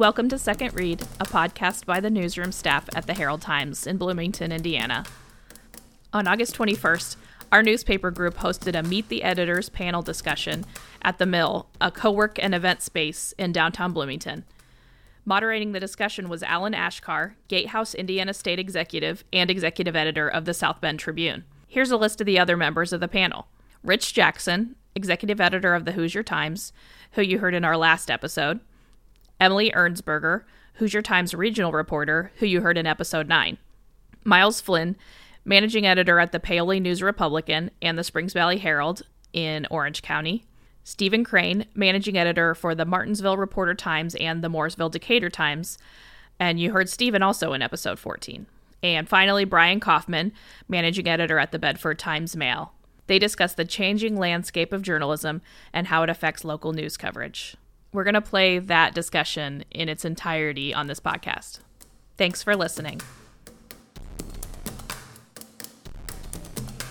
[0.00, 3.98] Welcome to Second Read, a podcast by the newsroom staff at the Herald Times in
[3.98, 5.04] Bloomington, Indiana.
[6.14, 7.16] On August 21st,
[7.52, 10.64] our newspaper group hosted a Meet the Editors panel discussion
[11.02, 14.44] at the Mill, a co work and event space in downtown Bloomington.
[15.26, 20.54] Moderating the discussion was Alan Achkar, Gatehouse Indiana State Executive and Executive Editor of the
[20.54, 21.44] South Bend Tribune.
[21.68, 23.48] Here's a list of the other members of the panel
[23.84, 26.72] Rich Jackson, Executive Editor of the Hoosier Times,
[27.12, 28.60] who you heard in our last episode,
[29.40, 30.42] Emily Ernsberger,
[30.74, 33.56] Hoosier Times regional reporter, who you heard in episode 9,
[34.22, 34.96] Miles Flynn,
[35.44, 40.44] managing editor at the Paoli News Republican and the Springs Valley Herald in Orange County,
[40.84, 45.78] Stephen Crane, managing editor for the Martinsville Reporter Times and the Mooresville Decatur Times,
[46.38, 48.46] and you heard Stephen also in episode 14.
[48.82, 50.32] And finally, Brian Kaufman,
[50.68, 52.72] managing editor at the Bedford Times Mail.
[53.06, 57.56] They discuss the changing landscape of journalism and how it affects local news coverage.
[57.92, 61.58] We're going to play that discussion in its entirety on this podcast.
[62.16, 63.00] Thanks for listening.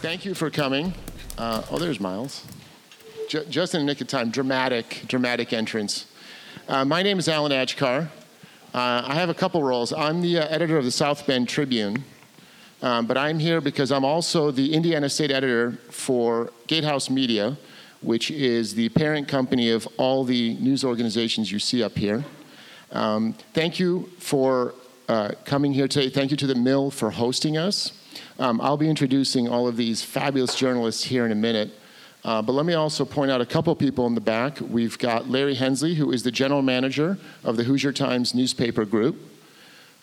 [0.02, 0.94] Thank you for coming.
[1.38, 2.46] Uh, oh, there's Miles.
[3.30, 6.06] J- just in the nick of time, dramatic, dramatic entrance.
[6.68, 8.08] Uh, my name is Alan Achkar.
[8.74, 9.94] Uh, I have a couple roles.
[9.94, 12.04] I'm the uh, editor of the South Bend Tribune,
[12.82, 17.58] um, but I'm here because I'm also the Indiana State editor for Gatehouse Media,
[18.02, 22.24] which is the parent company of all the news organizations you see up here.
[22.92, 24.74] Um, thank you for
[25.08, 26.10] uh, coming here today.
[26.10, 27.92] Thank you to the Mill for hosting us.
[28.38, 31.72] Um, I'll be introducing all of these fabulous journalists here in a minute.
[32.24, 34.60] Uh, but let me also point out a couple people in the back.
[34.60, 39.18] We've got Larry Hensley, who is the general manager of the Hoosier Times newspaper group.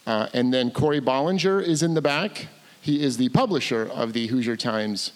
[0.07, 2.49] Uh, and then Corey Bollinger is in the back.
[2.81, 5.13] He is the publisher of the Hoosier Times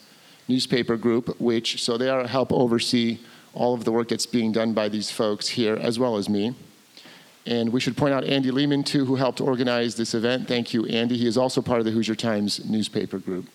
[0.50, 3.18] newspaper group, which, so they are help oversee
[3.54, 6.54] all of the work that's being done by these folks here, as well as me.
[7.46, 10.46] And we should point out Andy Lehman, too, who helped organize this event.
[10.46, 11.16] Thank you, Andy.
[11.16, 13.46] He is also part of the Hoosier Times newspaper group.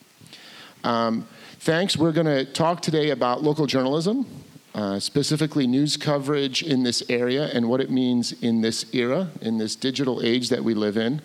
[0.83, 1.27] Um,
[1.59, 1.95] thanks.
[1.95, 4.25] We're going to talk today about local journalism,
[4.73, 9.57] uh, specifically news coverage in this area and what it means in this era, in
[9.57, 11.21] this digital age that we live in,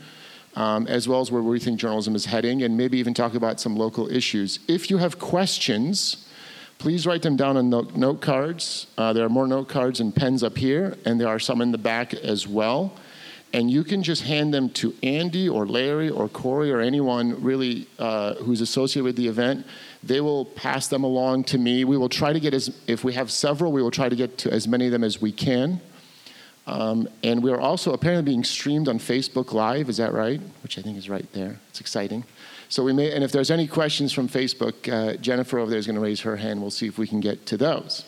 [0.56, 3.60] um, as well as where we think journalism is heading, and maybe even talk about
[3.60, 4.58] some local issues.
[4.68, 6.28] If you have questions,
[6.78, 8.86] please write them down on note, note cards.
[8.98, 11.72] Uh, there are more note cards and pens up here, and there are some in
[11.72, 12.92] the back as well.
[13.52, 17.88] And you can just hand them to Andy or Larry or Corey or anyone really
[17.98, 19.66] uh, who's associated with the event.
[20.04, 21.84] They will pass them along to me.
[21.84, 24.38] We will try to get as, if we have several, we will try to get
[24.38, 25.80] to as many of them as we can.
[26.70, 30.40] Um, and we are also apparently being streamed on Facebook Live, is that right?
[30.62, 31.58] Which I think is right there.
[31.68, 32.24] It's exciting.
[32.68, 35.86] So we may, and if there's any questions from Facebook, uh, Jennifer over there is
[35.86, 36.60] going to raise her hand.
[36.60, 38.04] We'll see if we can get to those.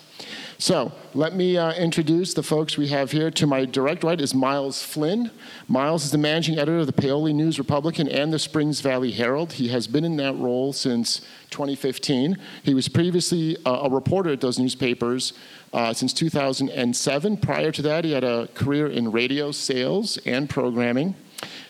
[0.63, 3.33] So let me uh, introduce the folks we have here.
[3.33, 5.33] To my direct right is Miles Flynn.
[5.67, 9.55] Miles is the managing editor of the Paoli News Republican and the Springs Valley Herald.
[9.55, 12.37] He has been in that role since 2015.
[12.63, 15.33] He was previously uh, a reporter at those newspapers
[15.73, 17.39] uh, since 2007.
[17.39, 21.17] Prior to that, he had a career in radio sales and programming.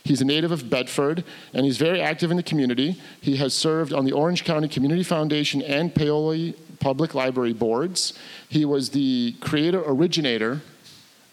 [0.05, 1.25] He's a native of Bedford,
[1.55, 3.01] and he's very active in the community.
[3.23, 8.13] He has served on the Orange County Community Foundation and Paoli Public Library boards.
[8.49, 10.63] He was the creator, originator,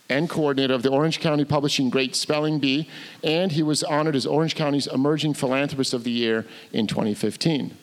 [0.08, 2.88] and coordinator of the Orange County Publishing Great Spelling Bee,
[3.24, 7.76] and he was honored as Orange County's Emerging Philanthropist of the Year in 2015.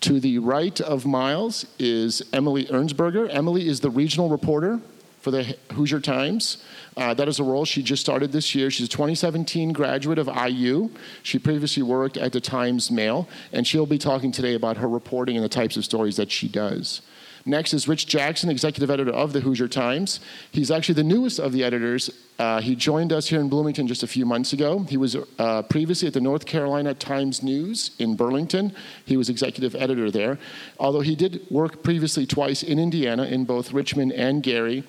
[0.00, 3.28] To the right of Miles is Emily Ernsberger.
[3.30, 4.80] Emily is the regional reporter
[5.24, 6.62] for the Hoosier Times.
[6.98, 8.70] Uh, that is a role she just started this year.
[8.70, 10.90] She's a 2017 graduate of IU.
[11.22, 15.36] She previously worked at the Times Mail, and she'll be talking today about her reporting
[15.36, 17.00] and the types of stories that she does.
[17.46, 20.20] Next is Rich Jackson, executive editor of the Hoosier Times.
[20.50, 22.10] He's actually the newest of the editors.
[22.38, 24.80] Uh, he joined us here in Bloomington just a few months ago.
[24.88, 28.74] He was uh, previously at the North Carolina Times News in Burlington.
[29.04, 30.38] He was executive editor there,
[30.80, 34.84] although he did work previously twice in Indiana in both Richmond and Gary.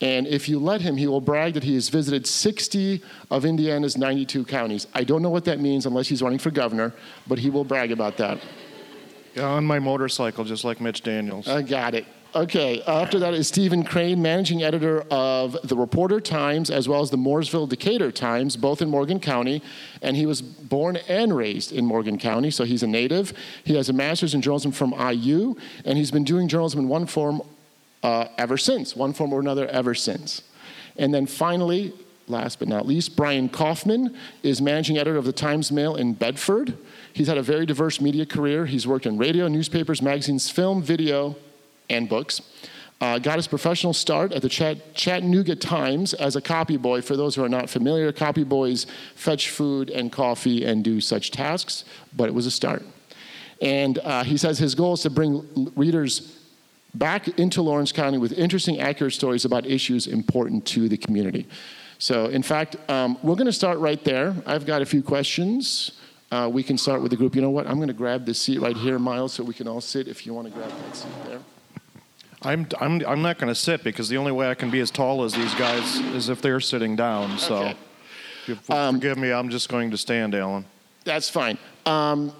[0.00, 3.96] And if you let him, he will brag that he has visited 60 of Indiana's
[3.98, 4.86] 92 counties.
[4.94, 6.94] I don't know what that means unless he's running for governor,
[7.26, 8.38] but he will brag about that.
[9.34, 11.48] Yeah, on my motorcycle, just like Mitch Daniels.
[11.48, 12.06] I got it.
[12.34, 17.10] Okay, after that is Stephen Crane, managing editor of the Reporter Times as well as
[17.10, 19.62] the Mooresville Decatur Times, both in Morgan County.
[20.02, 23.32] And he was born and raised in Morgan County, so he's a native.
[23.64, 25.56] He has a master's in journalism from IU,
[25.86, 27.40] and he's been doing journalism in one form
[28.02, 30.42] uh, ever since, one form or another, ever since.
[30.96, 31.92] And then finally,
[32.26, 36.76] last but not least, Brian Kaufman is managing editor of the Times Mail in Bedford.
[37.12, 38.66] He's had a very diverse media career.
[38.66, 41.36] He's worked in radio, newspapers, magazines, film, video,
[41.88, 42.42] and books.
[43.00, 47.00] Uh, got his professional start at the Chat- Chattanooga Times as a copy boy.
[47.00, 51.30] For those who are not familiar, copy boys fetch food and coffee and do such
[51.30, 51.84] tasks,
[52.16, 52.84] but it was a start.
[53.62, 56.37] And uh, he says his goal is to bring readers
[56.94, 61.46] back into Lawrence County with interesting, accurate stories about issues important to the community.
[61.98, 64.34] So, in fact, um, we're going to start right there.
[64.46, 65.92] I've got a few questions.
[66.30, 67.34] Uh, we can start with the group.
[67.34, 67.66] You know what?
[67.66, 70.24] I'm going to grab this seat right here, Miles, so we can all sit if
[70.26, 71.40] you want to grab that seat there.
[72.42, 74.90] I'm, I'm, I'm not going to sit because the only way I can be as
[74.92, 77.38] tall as these guys is if they're sitting down.
[77.38, 77.74] So,
[78.48, 78.54] Okay.
[78.92, 80.64] forgive me, I'm just going to stand, Alan.
[81.04, 81.58] That's fine.
[81.84, 82.32] Um,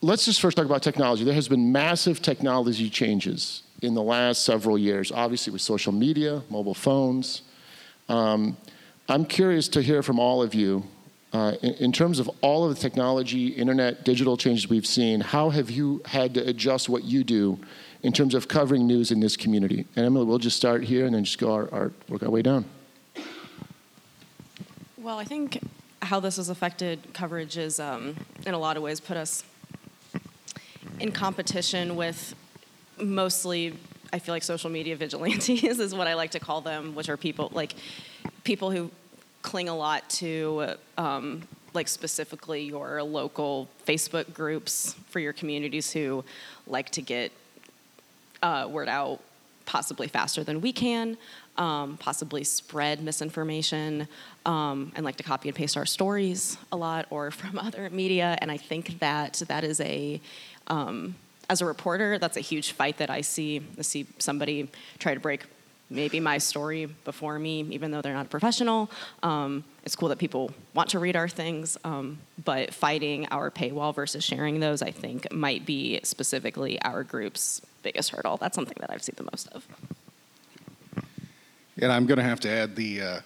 [0.00, 1.24] let's just first talk about technology.
[1.24, 6.42] There has been massive technology changes in the last several years, obviously with social media,
[6.50, 7.42] mobile phones.
[8.08, 8.56] Um,
[9.08, 10.84] I'm curious to hear from all of you.
[11.30, 15.50] Uh, in, in terms of all of the technology, internet, digital changes we've seen, how
[15.50, 17.58] have you had to adjust what you do
[18.02, 19.84] in terms of covering news in this community?
[19.94, 22.40] And Emily, we'll just start here and then just go our, our work our way
[22.40, 22.64] down.
[24.96, 25.60] Well, I think
[26.00, 28.16] how this has affected coverage is, um,
[28.46, 29.44] in a lot of ways, put us
[31.00, 32.34] in competition with
[33.00, 33.74] mostly,
[34.12, 37.16] I feel like social media vigilantes is what I like to call them, which are
[37.16, 37.74] people like
[38.44, 38.90] people who
[39.42, 41.42] cling a lot to, um,
[41.74, 46.24] like specifically your local Facebook groups for your communities who
[46.66, 47.30] like to get
[48.42, 49.20] uh, word out
[49.66, 51.16] possibly faster than we can,
[51.58, 54.08] um, possibly spread misinformation,
[54.46, 58.38] um, and like to copy and paste our stories a lot or from other media.
[58.40, 60.20] And I think that that is a,
[60.68, 61.16] um,
[61.50, 63.62] as a reporter, that's a huge fight that I see.
[63.78, 64.68] I see somebody
[64.98, 65.44] try to break
[65.90, 68.90] maybe my story before me, even though they're not a professional.
[69.22, 73.94] Um, it's cool that people want to read our things, um, but fighting our paywall
[73.94, 78.36] versus sharing those, I think, might be specifically our group's biggest hurdle.
[78.36, 79.66] That's something that I've seen the most of.
[81.80, 83.20] And I'm going to have to add the uh,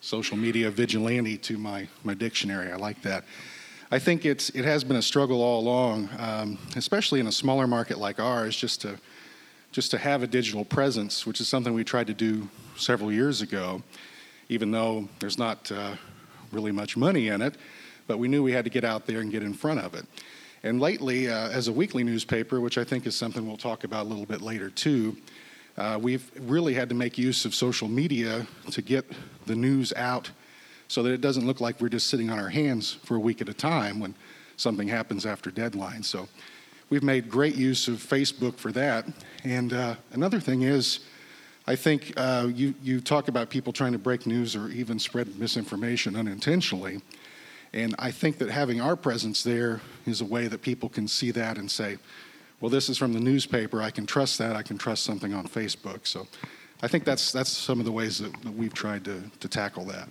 [0.00, 2.70] social media vigilante to my, my dictionary.
[2.70, 3.24] I like that.
[3.90, 7.66] I think it's, it has been a struggle all along, um, especially in a smaller
[7.66, 8.98] market like ours, just to,
[9.72, 13.42] just to have a digital presence, which is something we tried to do several years
[13.42, 13.82] ago,
[14.48, 15.96] even though there's not uh,
[16.52, 17.56] really much money in it.
[18.06, 20.04] But we knew we had to get out there and get in front of it.
[20.62, 24.06] And lately, uh, as a weekly newspaper, which I think is something we'll talk about
[24.06, 25.16] a little bit later too,
[25.76, 29.04] uh, we've really had to make use of social media to get
[29.46, 30.30] the news out
[30.88, 33.40] so that it doesn't look like we're just sitting on our hands for a week
[33.40, 34.14] at a time when
[34.56, 36.02] something happens after deadline.
[36.02, 36.28] So
[36.90, 39.06] we've made great use of Facebook for that.
[39.44, 41.00] And uh, another thing is,
[41.66, 45.36] I think uh, you, you talk about people trying to break news or even spread
[45.36, 47.02] misinformation unintentionally.
[47.72, 51.32] And I think that having our presence there is a way that people can see
[51.32, 51.98] that and say,
[52.60, 53.82] well, this is from the newspaper.
[53.82, 54.56] I can trust that.
[54.56, 56.06] I can trust something on Facebook.
[56.06, 56.26] So
[56.82, 59.84] I think that's, that's some of the ways that, that we've tried to, to tackle
[59.86, 60.08] that.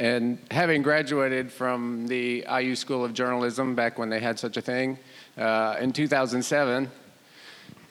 [0.00, 4.60] And having graduated from the IU School of Journalism back when they had such a
[4.60, 4.98] thing
[5.36, 6.90] uh, in 2007,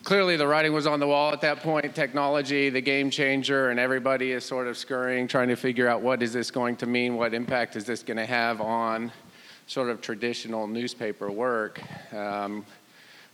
[0.03, 1.95] clearly the writing was on the wall at that point.
[1.95, 6.21] Technology, the game changer, and everybody is sort of scurrying, trying to figure out what
[6.21, 7.15] is this going to mean?
[7.15, 9.11] What impact is this going to have on
[9.68, 11.81] sort of traditional newspaper work?
[12.13, 12.65] Um,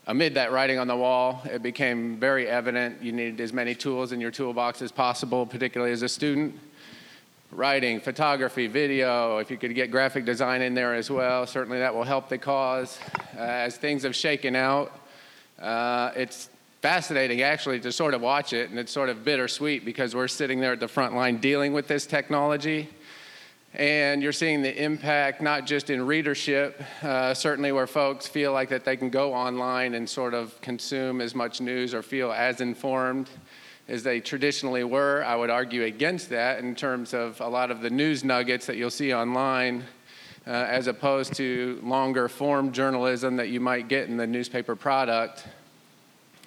[0.07, 4.11] amid that writing on the wall, it became very evident you needed as many tools
[4.11, 6.59] in your toolbox as possible, particularly as a student
[7.51, 11.93] writing, photography, video, if you could get graphic design in there as well, certainly that
[11.93, 12.99] will help the cause.
[13.35, 14.91] Uh, as things have shaken out,
[15.59, 16.49] uh, it's
[16.81, 20.59] fascinating actually to sort of watch it, and it's sort of bittersweet because we're sitting
[20.59, 22.87] there at the front line dealing with this technology.
[23.75, 28.69] And you're seeing the impact not just in readership, uh, certainly where folks feel like
[28.69, 32.61] that they can go online and sort of consume as much news or feel as
[32.61, 33.29] informed
[33.87, 35.23] as they traditionally were.
[35.23, 38.75] I would argue against that in terms of a lot of the news nuggets that
[38.75, 39.83] you'll see online,
[40.47, 45.47] uh, as opposed to longer form journalism that you might get in the newspaper product.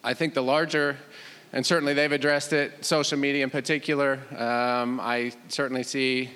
[0.03, 0.97] I think the larger,
[1.53, 6.31] and certainly they've addressed it, social media in particular, um, I certainly see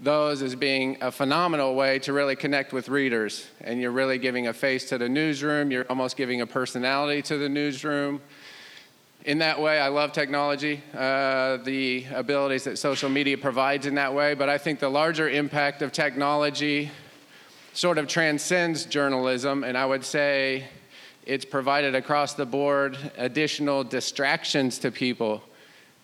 [0.00, 3.46] those as being a phenomenal way to really connect with readers.
[3.62, 7.38] And you're really giving a face to the newsroom, you're almost giving a personality to
[7.38, 8.20] the newsroom
[9.26, 14.14] in that way, I love technology, uh, the abilities that social media provides in that
[14.14, 16.92] way, but I think the larger impact of technology
[17.72, 20.68] sort of transcends journalism, and I would say
[21.24, 25.42] it's provided across the board additional distractions to people.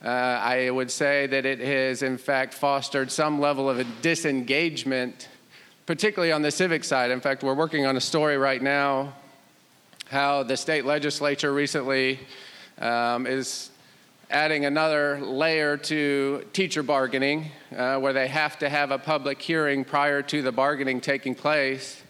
[0.02, 5.28] Uh, I would say that it has, in fact, fostered some level of disengagement,
[5.86, 7.12] particularly on the civic side.
[7.12, 9.12] In fact, we're working on a story right now
[10.12, 12.20] how the state legislature recently
[12.78, 13.70] um, is
[14.30, 19.84] adding another layer to teacher bargaining, uh, where they have to have a public hearing
[19.84, 22.02] prior to the bargaining taking place.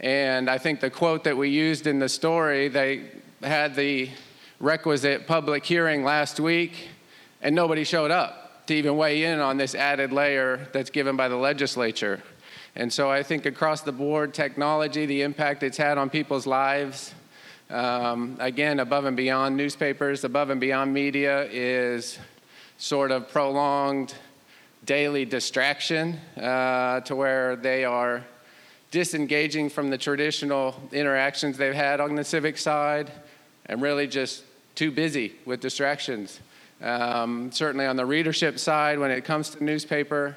[0.00, 3.10] And I think the quote that we used in the story, they
[3.42, 4.08] had the
[4.60, 6.88] requisite public hearing last week,
[7.42, 11.28] and nobody showed up to even weigh in on this added layer that's given by
[11.28, 12.22] the legislature.
[12.76, 17.14] And so I think across the board, technology, the impact it's had on people's lives,
[17.70, 22.18] um, again, above and beyond newspapers, above and beyond media is
[22.78, 24.14] sort of prolonged
[24.84, 28.24] daily distraction uh, to where they are
[28.90, 33.10] disengaging from the traditional interactions they've had on the civic side
[33.66, 36.40] and really just too busy with distractions.
[36.80, 40.36] Um, certainly on the readership side, when it comes to newspaper,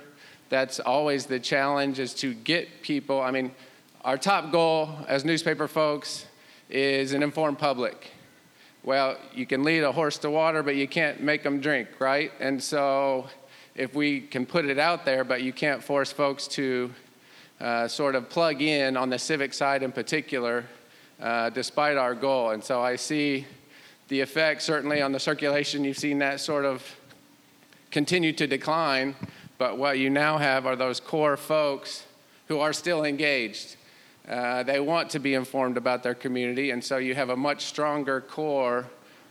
[0.49, 3.21] that's always the challenge is to get people.
[3.21, 3.51] I mean,
[4.03, 6.25] our top goal as newspaper folks
[6.69, 8.11] is an informed public.
[8.83, 12.31] Well, you can lead a horse to water, but you can't make them drink, right?
[12.39, 13.27] And so,
[13.75, 16.91] if we can put it out there, but you can't force folks to
[17.59, 20.65] uh, sort of plug in on the civic side in particular,
[21.21, 22.49] uh, despite our goal.
[22.49, 23.45] And so, I see
[24.11, 25.83] the effect certainly on the circulation.
[25.83, 26.85] You've seen that sort of
[27.89, 29.15] continue to decline,
[29.57, 32.05] but what you now have are those core folks
[32.47, 33.77] who are still engaged
[34.29, 37.65] uh, they want to be informed about their community, and so you have a much
[37.65, 38.87] stronger core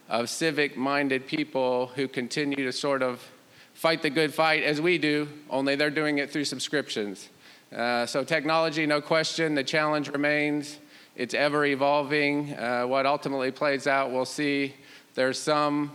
[0.08, 3.24] of civic minded people who continue to sort of
[3.72, 7.28] fight the good fight as we do, only they're doing it through subscriptions.
[7.74, 10.78] Uh, so, technology, no question, the challenge remains.
[11.16, 12.54] It's ever evolving.
[12.54, 14.74] Uh, what ultimately plays out, we'll see.
[15.14, 15.92] There's some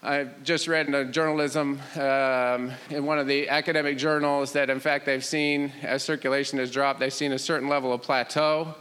[0.00, 4.78] I just read in a journalism um, in one of the academic journals that, in
[4.78, 8.76] fact, they've seen as circulation has dropped, they've seen a certain level of plateau,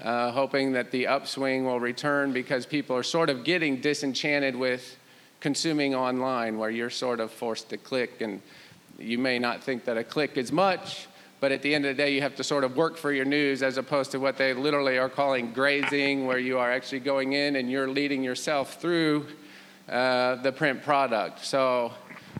[0.00, 4.96] uh, hoping that the upswing will return because people are sort of getting disenchanted with
[5.40, 8.40] consuming online, where you're sort of forced to click, and
[8.98, 11.06] you may not think that a click is much,
[11.42, 13.24] but at the end of the day, you have to sort of work for your
[13.24, 17.32] news as opposed to what they literally are calling grazing, where you are actually going
[17.32, 19.26] in and you're leading yourself through
[19.88, 21.44] uh, the print product.
[21.44, 21.94] So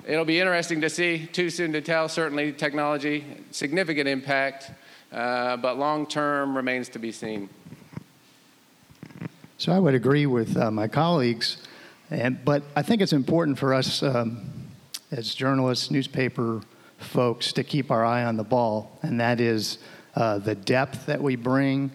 [0.06, 1.26] it'll be interesting to see.
[1.26, 2.08] Too soon to tell.
[2.08, 4.70] Certainly, technology significant impact,
[5.10, 7.48] uh, but long term remains to be seen.
[9.58, 11.66] So I would agree with uh, my colleagues,
[12.08, 14.68] and, but I think it's important for us um,
[15.10, 16.62] as journalists, newspaper
[17.04, 19.78] folks, to keep our eye on the ball, and that is
[20.14, 21.90] uh, the depth that we bring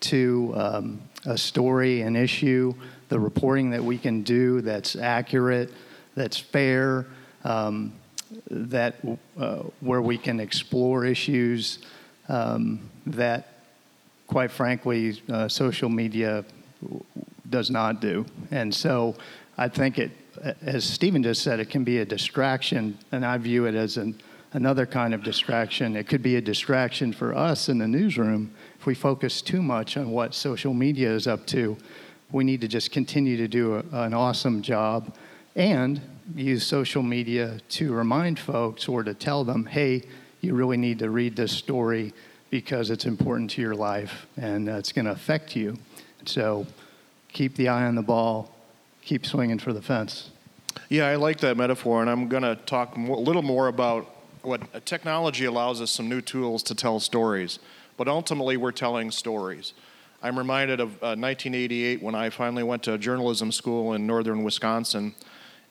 [0.00, 2.72] to um, a story, an issue,
[3.08, 5.72] the reporting that we can do that's accurate,
[6.14, 7.06] that's fair,
[7.44, 7.92] um,
[8.50, 8.96] that
[9.38, 11.78] uh, where we can explore issues
[12.28, 13.48] um, that,
[14.26, 16.44] quite frankly, uh, social media
[17.48, 18.26] does not do.
[18.50, 19.16] And so
[19.56, 20.10] I think it,
[20.62, 24.20] as Stephen just said, it can be a distraction, and I view it as an,
[24.52, 25.96] another kind of distraction.
[25.96, 29.96] It could be a distraction for us in the newsroom if we focus too much
[29.96, 31.76] on what social media is up to
[32.30, 35.14] we need to just continue to do a, an awesome job
[35.56, 36.00] and
[36.34, 40.02] use social media to remind folks or to tell them, hey,
[40.40, 42.12] you really need to read this story
[42.50, 45.76] because it's important to your life and it's going to affect you.
[46.26, 46.66] So
[47.32, 48.54] keep the eye on the ball,
[49.02, 50.30] keep swinging for the fence.
[50.90, 54.62] Yeah, I like that metaphor, and I'm going to talk a little more about what
[54.74, 57.58] uh, technology allows us some new tools to tell stories,
[57.96, 59.72] but ultimately we're telling stories.
[60.22, 65.14] I'm reminded of uh, 1988 when I finally went to journalism school in northern Wisconsin,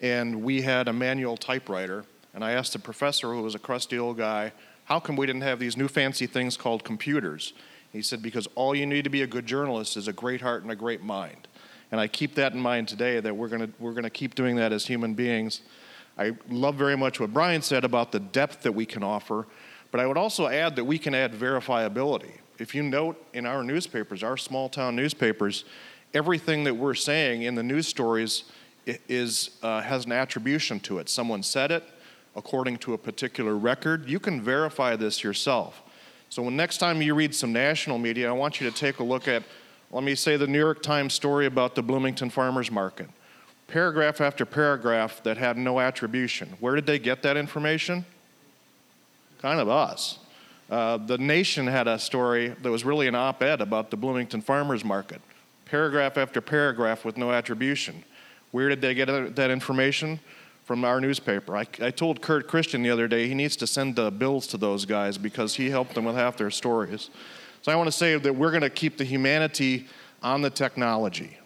[0.01, 2.05] and we had a manual typewriter.
[2.33, 4.53] And I asked the professor, who was a crusty old guy,
[4.85, 7.53] how come we didn't have these new fancy things called computers?
[7.91, 10.61] He said, because all you need to be a good journalist is a great heart
[10.61, 11.47] and a great mind.
[11.91, 14.71] And I keep that in mind today that we're going we're gonna keep doing that
[14.71, 15.61] as human beings.
[16.17, 19.47] I love very much what Brian said about the depth that we can offer,
[19.91, 23.63] but I would also add that we can add verifiability if you note in our
[23.63, 25.65] newspapers, our small town newspapers,
[26.13, 28.45] everything that we're saying in the news stories
[28.85, 31.09] is, uh, has an attribution to it.
[31.09, 31.83] Someone said it
[32.35, 34.07] according to a particular record.
[34.07, 35.81] You can verify this yourself.
[36.29, 39.03] So when next time you read some national media, I want you to take a
[39.03, 39.43] look at,
[39.91, 43.09] let me say, the New York Times story about the Bloomington Farmers Market.
[43.67, 46.55] Paragraph after paragraph that had no attribution.
[46.59, 48.05] Where did they get that information?
[49.41, 50.19] Kind of us.
[50.69, 54.41] Uh, the Nation had a story that was really an op ed about the Bloomington
[54.41, 55.21] Farmers Market,
[55.65, 58.03] paragraph after paragraph with no attribution.
[58.51, 60.19] Where did they get that information?
[60.65, 61.55] From our newspaper.
[61.55, 64.57] I, I told Kurt Christian the other day he needs to send the bills to
[64.57, 67.09] those guys because he helped them with half their stories.
[67.61, 69.87] So I want to say that we're going to keep the humanity
[70.21, 71.37] on the technology.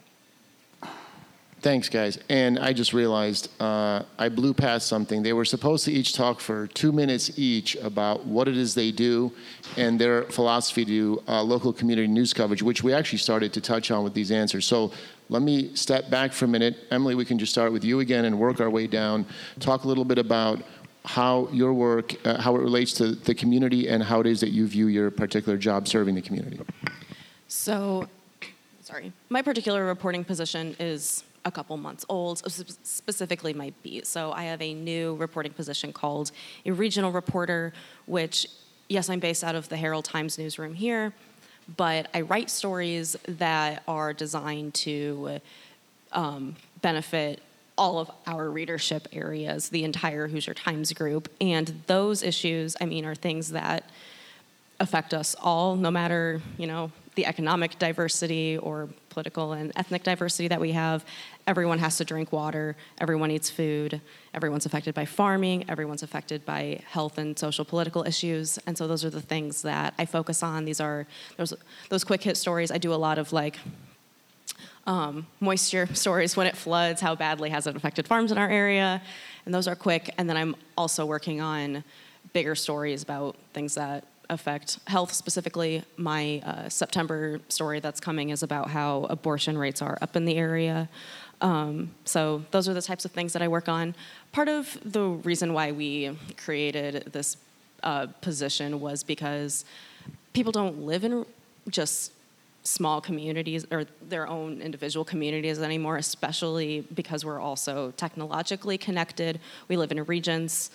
[1.62, 2.18] Thanks, guys.
[2.28, 5.22] And I just realized uh, I blew past something.
[5.22, 8.90] They were supposed to each talk for two minutes each about what it is they
[8.90, 9.30] do
[9.76, 13.92] and their philosophy to uh, local community news coverage, which we actually started to touch
[13.92, 14.66] on with these answers.
[14.66, 14.90] So
[15.28, 16.78] let me step back for a minute.
[16.90, 19.24] Emily, we can just start with you again and work our way down.
[19.60, 20.64] Talk a little bit about
[21.04, 24.50] how your work, uh, how it relates to the community, and how it is that
[24.50, 26.58] you view your particular job serving the community.
[27.46, 28.08] So,
[28.80, 32.38] sorry, my particular reporting position is a couple months old,
[32.82, 34.06] specifically my beat.
[34.06, 36.30] So I have a new reporting position called
[36.64, 37.72] a regional reporter,
[38.06, 38.46] which,
[38.88, 41.12] yes, I'm based out of the Herald Times newsroom here,
[41.76, 45.40] but I write stories that are designed to
[46.12, 47.40] um, benefit
[47.78, 51.28] all of our readership areas, the entire Hoosier Times group.
[51.40, 53.88] And those issues, I mean, are things that
[54.78, 60.48] affect us all, no matter, you know, the economic diversity or political and ethnic diversity
[60.48, 61.04] that we have.
[61.46, 64.00] Everyone has to drink water, everyone eats food,
[64.32, 68.58] everyone's affected by farming, everyone's affected by health and social political issues.
[68.66, 70.64] And so those are the things that I focus on.
[70.64, 71.06] These are
[71.36, 71.52] those
[71.88, 72.70] those quick hit stories.
[72.70, 73.58] I do a lot of like
[74.86, 79.02] um, moisture stories when it floods, how badly has it affected farms in our area,
[79.44, 80.14] and those are quick.
[80.18, 81.82] And then I'm also working on
[82.32, 85.84] bigger stories about things that affect health specifically.
[85.96, 90.36] My uh, September story that's coming is about how abortion rates are up in the
[90.36, 90.88] area.
[91.40, 93.94] Um, so those are the types of things that I work on.
[94.32, 97.36] Part of the reason why we created this
[97.82, 99.64] uh, position was because
[100.32, 101.26] people don't live in
[101.68, 102.12] just
[102.64, 109.40] small communities or their own individual communities anymore, especially because we're also technologically connected.
[109.68, 110.70] We live in regions.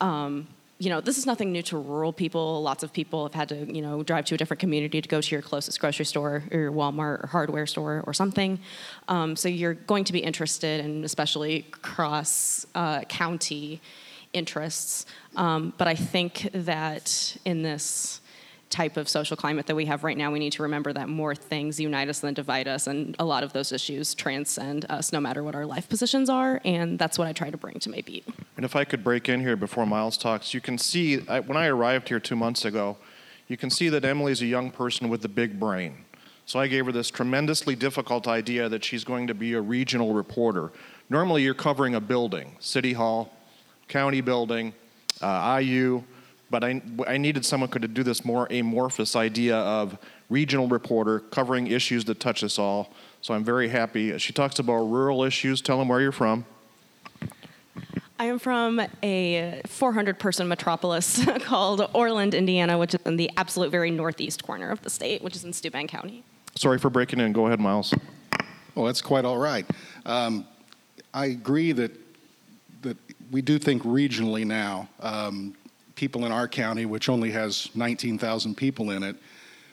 [0.00, 0.46] Um,
[0.78, 2.60] you know, this is nothing new to rural people.
[2.62, 5.20] Lots of people have had to, you know, drive to a different community to go
[5.20, 8.58] to your closest grocery store or your Walmart or hardware store or something.
[9.06, 13.80] Um, so you're going to be interested in especially cross uh, county
[14.32, 15.06] interests.
[15.36, 18.20] Um, but I think that in this
[18.70, 21.34] type of social climate that we have right now, we need to remember that more
[21.34, 25.20] things unite us than divide us, and a lot of those issues transcend us no
[25.20, 28.02] matter what our life positions are, and that's what I try to bring to my
[28.04, 28.24] beat.
[28.56, 31.56] And if I could break in here before Miles talks, you can see I, when
[31.56, 32.96] I arrived here two months ago,
[33.48, 36.04] you can see that Emily's a young person with a big brain.
[36.46, 40.12] So I gave her this tremendously difficult idea that she's going to be a regional
[40.12, 40.72] reporter.
[41.08, 43.32] Normally, you're covering a building, city hall,
[43.88, 44.74] county building,
[45.20, 46.02] uh, IU,
[46.54, 49.98] but I, I needed someone who could do this more amorphous idea of
[50.30, 52.92] regional reporter covering issues that touch us all.
[53.22, 54.16] So I'm very happy.
[54.18, 55.60] She talks about rural issues.
[55.60, 56.44] Tell them where you're from.
[58.20, 63.72] I am from a 400 person metropolis called Orland, Indiana, which is in the absolute
[63.72, 66.22] very northeast corner of the state, which is in Steuben County.
[66.54, 67.32] Sorry for breaking in.
[67.32, 67.92] Go ahead, Miles.
[68.76, 69.66] Well, that's quite all right.
[70.06, 70.46] Um,
[71.12, 71.90] I agree that
[72.82, 72.96] that
[73.32, 74.88] we do think regionally now.
[75.00, 75.56] Um,
[75.94, 79.16] people in our county, which only has 19,000 people in it,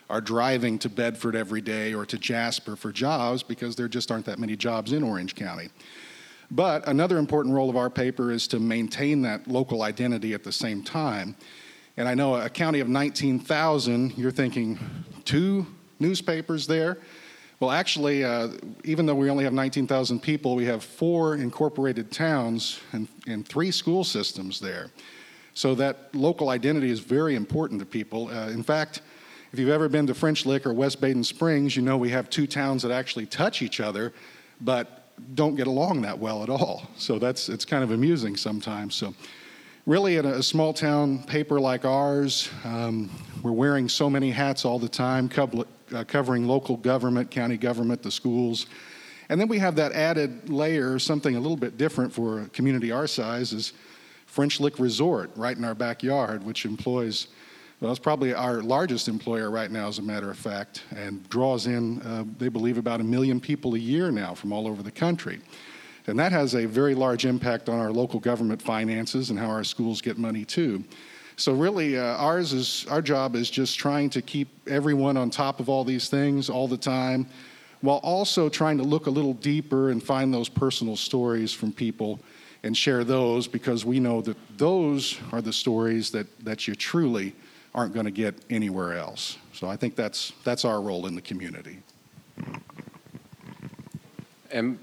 [0.10, 4.25] are driving to Bedford every day or to Jasper for jobs because there just aren't
[4.25, 5.69] that many jobs in Orange County.
[6.51, 10.51] But another important role of our paper is to maintain that local identity at the
[10.51, 11.36] same time.
[11.95, 14.77] And I know a county of 19,000, you're thinking
[15.23, 15.65] two
[16.01, 16.97] newspapers there?
[17.62, 18.49] Well, actually, uh,
[18.84, 23.71] even though we only have 19,000 people, we have four incorporated towns and, and three
[23.71, 24.89] school systems there.
[25.54, 28.30] So that local identity is very important to people.
[28.30, 29.02] Uh, in fact,
[29.52, 32.30] if you've ever been to French Lick or West Baden Springs, you know we have
[32.30, 34.14] two towns that actually touch each other,
[34.62, 36.88] but don't get along that well at all.
[36.96, 38.96] So that's it's kind of amusing sometimes.
[38.96, 39.14] So
[39.86, 43.10] really, in a, small town paper like ours, um,
[43.44, 48.12] we're wearing so many hats all the time, uh, covering local government, county government, the
[48.12, 48.68] schools.
[49.30, 52.92] And then we have that added layer, something a little bit different for a community
[52.92, 53.74] our size, is
[54.32, 57.28] French Lick Resort right in our backyard, which employs,
[57.82, 61.67] well, it's probably our largest employer right now, as a matter of fact, and draws
[61.67, 64.91] in, uh, they believe, about a million people a year now from all over the
[64.91, 65.41] country.
[66.08, 69.65] And that has a very large impact on our local government finances and how our
[69.65, 70.86] schools get money too.
[71.36, 75.60] So really, uh, ours is our job is just trying to keep everyone on top
[75.60, 77.28] of all these things all the time,
[77.82, 82.22] while also trying to look a little deeper and find those personal stories from people
[82.63, 87.34] and share those because we know that those are the stories that, that you truly
[87.74, 89.38] aren't going to get anywhere else.
[89.54, 91.80] So I think that's, that's our role in the community.
[94.52, 94.78] And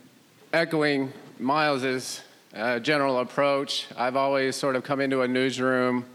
[0.53, 2.23] echoing Miles's
[2.55, 6.07] uh, general approach, I've always sort of come into a newsroom,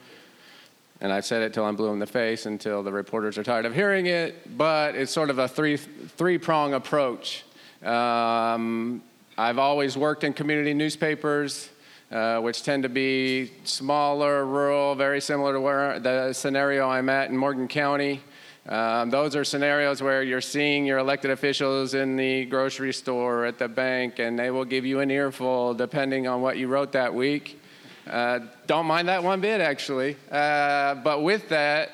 [1.00, 3.66] and I've said it till I'm blue in the face until the reporters are tired
[3.66, 7.44] of hearing it, but it's sort of a three, three prong approach.
[7.84, 9.04] Um,
[9.36, 11.70] I've always worked in community newspapers,
[12.12, 17.32] uh, which tend to be smaller, rural, very similar to where the scenario I'm at
[17.32, 18.22] in Morgan County.
[18.70, 23.58] Um, those are scenarios where you're seeing your elected officials in the grocery store, at
[23.58, 27.12] the bank, and they will give you an earful depending on what you wrote that
[27.12, 27.60] week.
[28.08, 30.16] Uh, don't mind that one bit, actually.
[30.32, 31.90] Uh, but with that,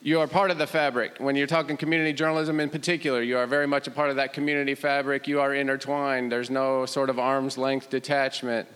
[0.00, 1.16] you are part of the fabric.
[1.18, 4.32] When you're talking community journalism in particular, you are very much a part of that
[4.32, 5.26] community fabric.
[5.26, 6.30] You are intertwined.
[6.30, 8.68] There's no sort of arm's length detachment.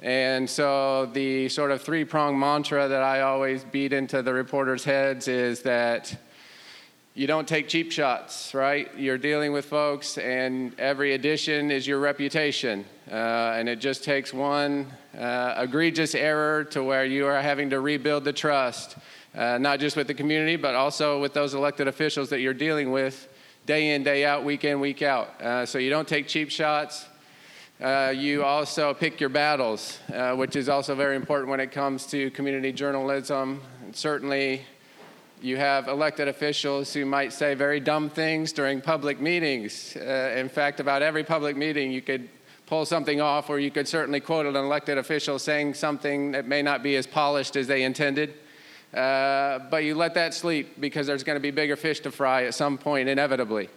[0.00, 4.84] And so the sort of three prong mantra that I always beat into the reporters'
[4.84, 6.14] heads is that
[7.14, 8.90] you don't take cheap shots, right?
[8.98, 12.84] You're dealing with folks, and every edition is your reputation.
[13.10, 17.80] Uh, and it just takes one uh, egregious error to where you are having to
[17.80, 18.98] rebuild the trust,
[19.36, 22.90] uh, not just with the community, but also with those elected officials that you're dealing
[22.90, 23.28] with
[23.66, 25.40] day in, day out, week in, week out.
[25.42, 27.06] Uh, so you don't take cheap shots.
[27.80, 32.06] Uh, you also pick your battles, uh, which is also very important when it comes
[32.06, 33.60] to community journalism.
[33.84, 34.62] And certainly,
[35.42, 39.94] you have elected officials who might say very dumb things during public meetings.
[39.94, 42.30] Uh, in fact, about every public meeting, you could
[42.64, 46.62] pull something off, or you could certainly quote an elected official saying something that may
[46.62, 48.34] not be as polished as they intended.
[48.96, 52.44] Uh, but you let that sleep because there's going to be bigger fish to fry
[52.44, 53.68] at some point, inevitably.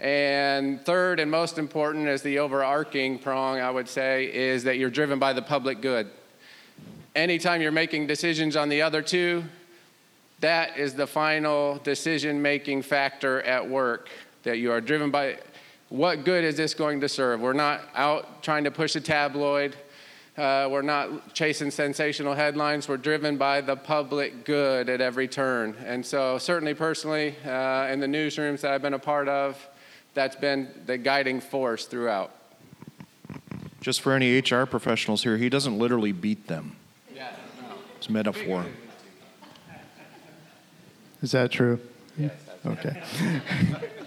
[0.00, 4.90] And third and most important is the overarching prong, I would say, is that you're
[4.90, 6.10] driven by the public good.
[7.14, 9.44] Anytime you're making decisions on the other two,
[10.40, 14.08] that is the final decision making factor at work.
[14.42, 15.38] That you are driven by
[15.88, 17.40] what good is this going to serve?
[17.40, 19.76] We're not out trying to push a tabloid.
[20.36, 22.88] Uh, we're not chasing sensational headlines.
[22.88, 25.76] We're driven by the public good at every turn.
[25.84, 29.56] And so, certainly personally, uh, in the newsrooms that I've been a part of,
[30.12, 32.32] that's been the guiding force throughout.
[33.80, 36.76] Just for any HR professionals here, he doesn't literally beat them.
[37.14, 37.30] Yeah,
[37.62, 37.76] no.
[37.98, 38.66] It's metaphor.
[41.22, 41.78] Is that true?
[42.18, 42.32] Yes,
[42.66, 43.02] Okay.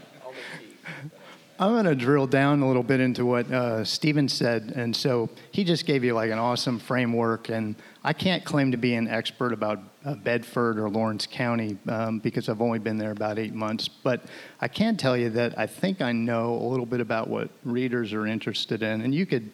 [1.59, 4.73] I'm going to drill down a little bit into what uh, Stephen said.
[4.75, 7.49] And so he just gave you like an awesome framework.
[7.49, 12.19] And I can't claim to be an expert about uh, Bedford or Lawrence County um,
[12.19, 13.87] because I've only been there about eight months.
[13.87, 14.25] But
[14.61, 18.13] I can tell you that I think I know a little bit about what readers
[18.13, 19.01] are interested in.
[19.01, 19.51] And you could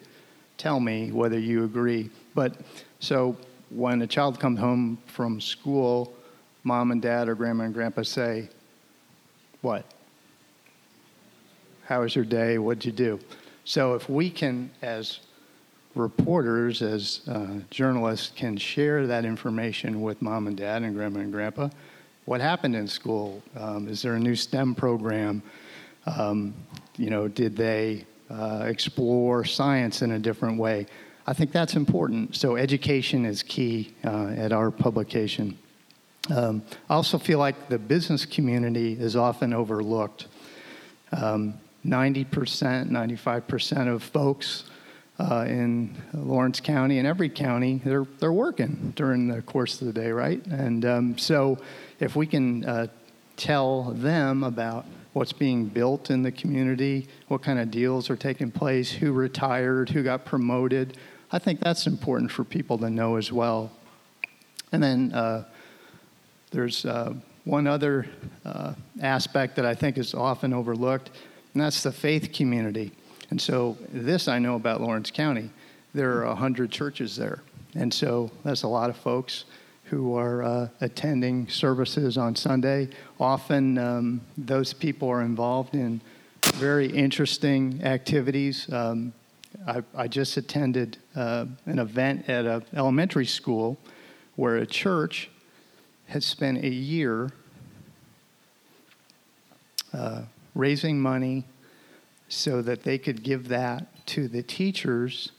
[0.58, 2.10] tell me whether you agree.
[2.34, 2.54] But
[3.00, 3.34] so
[3.70, 6.12] when a child comes home from school,
[6.64, 8.50] mom and dad or grandma and grandpa say,
[9.62, 9.86] What?
[11.86, 12.56] How was your day?
[12.56, 13.20] What'd you do?
[13.64, 15.20] So if we can, as
[15.94, 21.30] reporters, as uh, journalists, can share that information with mom and dad and grandma and
[21.32, 21.68] grandpa,
[22.24, 23.42] what happened in school?
[23.54, 25.42] Um, is there a new STEM program?
[26.06, 26.54] Um,
[26.96, 30.86] you know, did they uh, explore science in a different way?
[31.26, 32.34] I think that's important.
[32.34, 35.58] So education is key uh, at our publication.
[36.34, 40.28] Um, I also feel like the business community is often overlooked.
[41.12, 41.54] Um,
[41.86, 44.64] 90%, 95% of folks
[45.18, 49.92] uh, in Lawrence County and every county, they're, they're working during the course of the
[49.92, 50.44] day, right?
[50.46, 51.58] And um, so
[52.00, 52.86] if we can uh,
[53.36, 58.50] tell them about what's being built in the community, what kind of deals are taking
[58.50, 60.98] place, who retired, who got promoted,
[61.30, 63.70] I think that's important for people to know as well.
[64.72, 65.44] And then uh,
[66.50, 68.06] there's uh, one other
[68.44, 71.10] uh, aspect that I think is often overlooked
[71.54, 72.92] and that's the faith community.
[73.30, 75.50] And so, this I know about Lawrence County.
[75.94, 77.42] There are 100 churches there.
[77.74, 79.44] And so, that's a lot of folks
[79.84, 82.88] who are uh, attending services on Sunday.
[83.20, 86.00] Often, um, those people are involved in
[86.54, 88.70] very interesting activities.
[88.72, 89.12] Um,
[89.66, 93.78] I, I, just attended uh, an event at an elementary school
[94.36, 95.30] where a church
[96.06, 97.30] had spent a year
[99.92, 100.22] uh,
[100.54, 101.44] raising money
[102.28, 105.32] so that they could give that to the teachers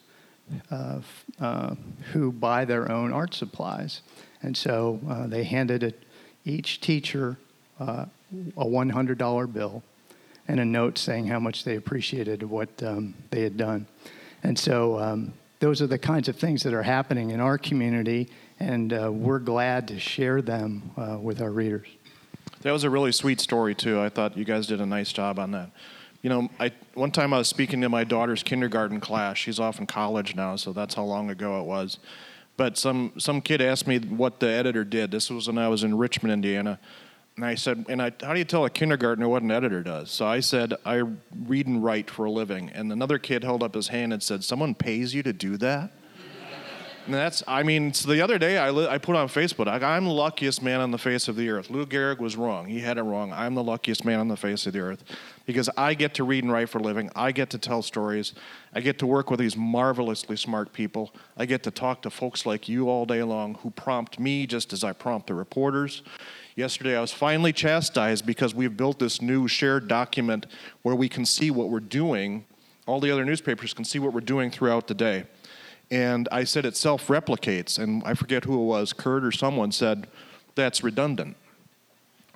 [0.69, 0.99] uh,
[1.39, 1.75] uh,
[2.12, 4.01] who buy their own art supplies.
[4.41, 6.04] And so uh, they handed it,
[6.45, 7.38] each teacher
[7.80, 8.06] uh,
[8.58, 9.84] a $100 bill
[10.47, 13.88] and a note saying how much they appreciated what um, they had done.
[14.43, 18.30] And so um, those are the kinds of things that are happening in our community,
[18.60, 21.88] and uh, we're glad to share them uh, with our readers.
[22.65, 24.01] That was a really sweet story too.
[24.01, 25.69] I thought you guys did a nice job on that.
[26.23, 29.38] You know, I one time I was speaking to my daughter's kindergarten class.
[29.38, 31.99] She's off in college now, so that's how long ago it was.
[32.58, 35.12] But some some kid asked me what the editor did.
[35.12, 36.80] This was when I was in Richmond, Indiana.
[37.36, 40.10] And I said, and I, how do you tell a kindergartner what an editor does?
[40.10, 41.04] So I said, I
[41.45, 42.71] read and write for a living.
[42.71, 45.91] And another kid held up his hand and said, someone pays you to do that?
[47.06, 49.96] And that's, I mean, so the other day I, li- I put on Facebook, I,
[49.96, 51.70] I'm the luckiest man on the face of the earth.
[51.70, 52.65] Lou Gehrig was wrong.
[52.65, 53.32] He had it wrong.
[53.32, 55.04] I'm the luckiest man on the face of the earth
[55.46, 57.12] because I get to read and write for a living.
[57.15, 58.34] I get to tell stories.
[58.74, 61.13] I get to work with these marvelously smart people.
[61.38, 64.74] I get to talk to folks like you all day long who prompt me just
[64.74, 66.02] as I prompt the reporters.
[66.56, 70.48] Yesterday, I was finally chastised because we've built this new shared document
[70.82, 72.46] where we can see what we're doing.
[72.88, 75.26] All the other newspapers can see what we're doing throughout the day.
[75.91, 77.80] And I said it self replicates.
[77.80, 80.08] And I forget who it was, Kurt or someone said,
[80.56, 81.36] that's redundant.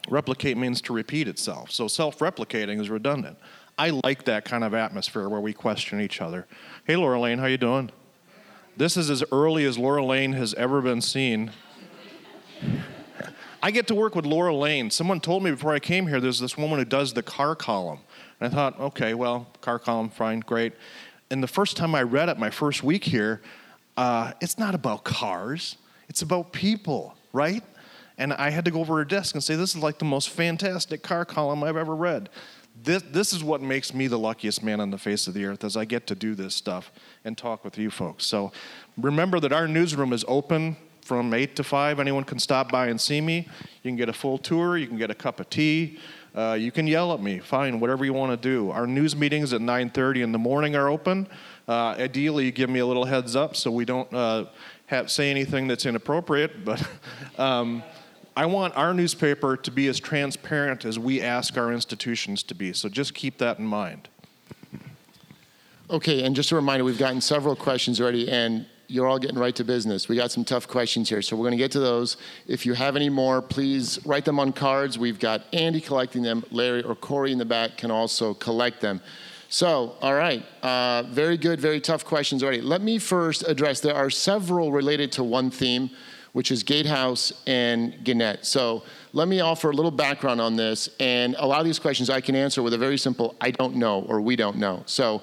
[0.10, 1.72] Replicate means to repeat itself.
[1.72, 3.38] So self replicating is redundant.
[3.78, 6.46] I like that kind of atmosphere where we question each other.
[6.86, 7.92] Hey, Laura Lane, how you doing?
[8.76, 11.52] This is as early as Laura Lane has ever been seen.
[13.64, 14.90] I get to work with Laura Lane.
[14.90, 18.00] Someone told me before I came here there's this woman who does the car column.
[18.40, 20.74] And I thought, okay, well, car column, fine, great
[21.32, 23.42] and the first time I read it, my first week here,
[23.98, 27.64] uh, it's not about cars, it's about people, right?
[28.18, 30.30] And I had to go over her desk and say, This is like the most
[30.30, 32.30] fantastic car column I've ever read.
[32.82, 35.64] This, this is what makes me the luckiest man on the face of the earth
[35.64, 36.92] as I get to do this stuff
[37.26, 38.26] and talk with you folks.
[38.26, 38.52] So
[38.98, 42.00] remember that our newsroom is open from 8 to 5.
[42.00, 43.48] Anyone can stop by and see me.
[43.84, 46.00] You can get a full tour, you can get a cup of tea.
[46.36, 48.72] Uh, you can yell at me, fine, whatever you want to do.
[48.72, 51.28] Our news meetings at 9:30 in the morning are open.
[51.68, 54.46] Uh, ideally, you give me a little heads up so we don't uh,
[54.88, 56.52] have, say anything that's inappropriate.
[56.66, 56.88] But
[57.38, 57.84] um,
[58.36, 62.74] I want our newspaper to be as transparent as we ask our institutions to be.
[62.74, 64.08] So just keep that in mind.
[65.90, 69.56] Okay, and just a reminder, we've gotten several questions already, and you're all getting right
[69.56, 70.10] to business.
[70.10, 72.18] We got some tough questions here, so we're going to get to those.
[72.48, 74.98] If you have any more, please write them on cards.
[74.98, 76.44] We've got Andy collecting them.
[76.50, 79.00] Larry or Corey in the back can also collect them.
[79.48, 82.62] So, all right, uh, very good, very tough questions already.
[82.62, 85.92] Let me first address there are several related to one theme,
[86.34, 88.44] which is Gatehouse and Gannett.
[88.46, 92.10] So, let me offer a little background on this, and a lot of these questions
[92.10, 94.82] I can answer with a very simple I don't know or we don't know.
[94.88, 95.22] So,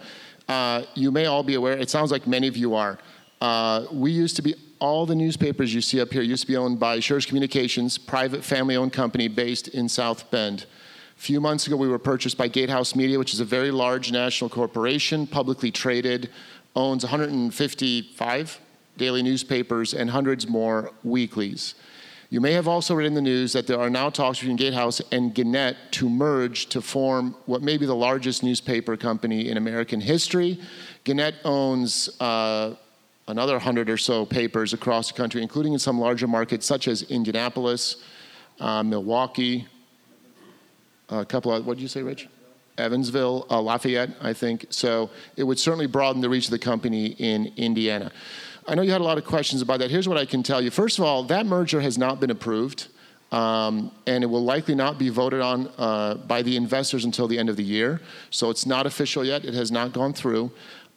[0.49, 2.99] uh, you may all be aware, it sounds like many of you are.
[3.41, 6.57] Uh, we used to be, all the newspapers you see up here used to be
[6.57, 10.67] owned by Schurz Communications, private family owned company based in South Bend.
[11.17, 14.13] A few months ago, we were purchased by Gatehouse Media, which is a very large
[14.13, 16.31] national corporation, publicly traded,
[16.75, 18.61] owns 155
[18.99, 21.75] daily newspapers and hundreds more weeklies.
[22.29, 25.01] You may have also read in the news that there are now talks between Gatehouse
[25.13, 30.01] and Gannett to merge to form what may be the largest newspaper company in American
[30.01, 30.61] history.
[31.05, 32.75] Gannett owns uh,
[33.29, 37.03] another 100 or so papers across the country, including in some larger markets such as
[37.03, 37.97] Indianapolis,
[38.61, 39.67] uh, Milwaukee,
[41.09, 42.29] a couple of, what did you say, Rich?
[42.79, 44.67] Evansville, uh, Lafayette, I think.
[44.71, 48.13] So it would certainly broaden the reach of the company in Indiana.
[48.69, 49.91] I know you had a lot of questions about that.
[49.91, 50.71] Here's what I can tell you.
[50.71, 52.89] First of all, that merger has not been approved,
[53.31, 57.39] um, and it will likely not be voted on uh, by the investors until the
[57.39, 58.01] end of the year.
[58.31, 59.45] So it's not official yet.
[59.45, 60.51] It has not gone through.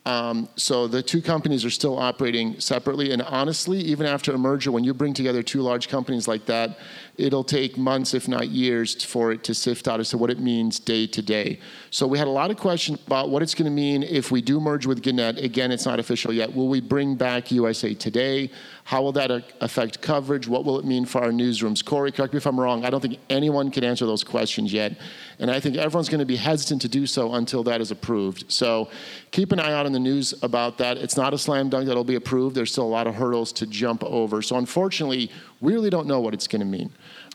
[0.09, 3.11] Um, so the two companies are still operating separately.
[3.11, 6.79] And honestly, even after a merger, when you bring together two large companies like that,
[7.17, 10.39] it'll take months, if not years, for it to sift out as to what it
[10.39, 11.59] means day to day.
[11.91, 14.41] So we had a lot of questions about what it's going to mean if we
[14.41, 15.37] do merge with Gannett.
[15.37, 16.55] Again, it's not official yet.
[16.55, 18.49] Will we bring back USA Today?
[18.89, 19.29] How will that
[19.61, 20.47] affect coverage?
[20.47, 21.85] What will it mean for our newsrooms?
[21.85, 22.83] Corey, correct me if I'm wrong.
[22.83, 24.97] I don't think anyone can answer those questions yet.
[25.37, 28.51] And I think everyone's going to be hesitant to do so until that is approved.
[28.51, 28.89] So
[29.29, 30.97] keep an eye out on the news about that.
[30.97, 32.55] It's not a slam dunk that'll be approved.
[32.55, 34.41] There's still a lot of hurdles to jump over.
[34.41, 35.29] So unfortunately,
[35.61, 36.91] we really don't know what it's going to mean.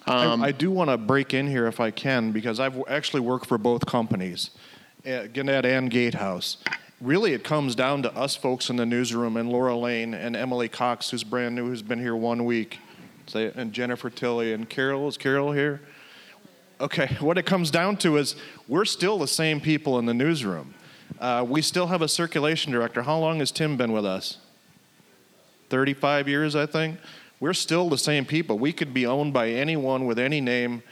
[0.09, 3.21] Um, I, I, do want to break in here if I can because I've actually
[3.21, 4.51] worked for both companies,
[5.07, 6.57] uh, Gannett and Gatehouse.
[7.01, 10.69] Really, it comes down to us folks in the newsroom and Laura Lane and Emily
[10.69, 12.79] Cox, who's brand new, who's been here one week,
[13.35, 15.09] and Jennifer Tilley and Carol.
[15.09, 15.81] Is Carol here?
[16.81, 18.37] Okay, what it comes down to is
[18.69, 20.75] we're still the same people in the newsroom.
[21.19, 23.03] Uh, we still have a circulation director.
[23.03, 24.39] How long has Tim been with us?
[25.71, 26.99] 35 years, I think.
[27.41, 28.59] We're still the same people.
[28.59, 30.83] We could be owned by anyone with any name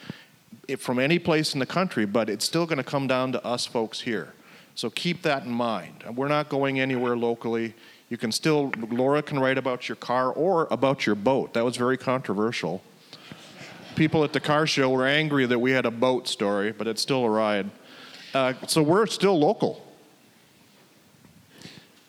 [0.78, 3.66] from any place in the country, but it's still going to come down to us
[3.66, 4.34] folks here.
[4.74, 6.04] So keep that in mind.
[6.14, 7.74] We're not going anywhere locally.
[8.08, 11.54] You can still, Laura can write about your car or about your boat.
[11.54, 12.82] That was very controversial.
[13.96, 17.02] People at the car show were angry that we had a boat story, but it's
[17.02, 17.70] still a ride.
[18.34, 19.86] Uh, so we're still local.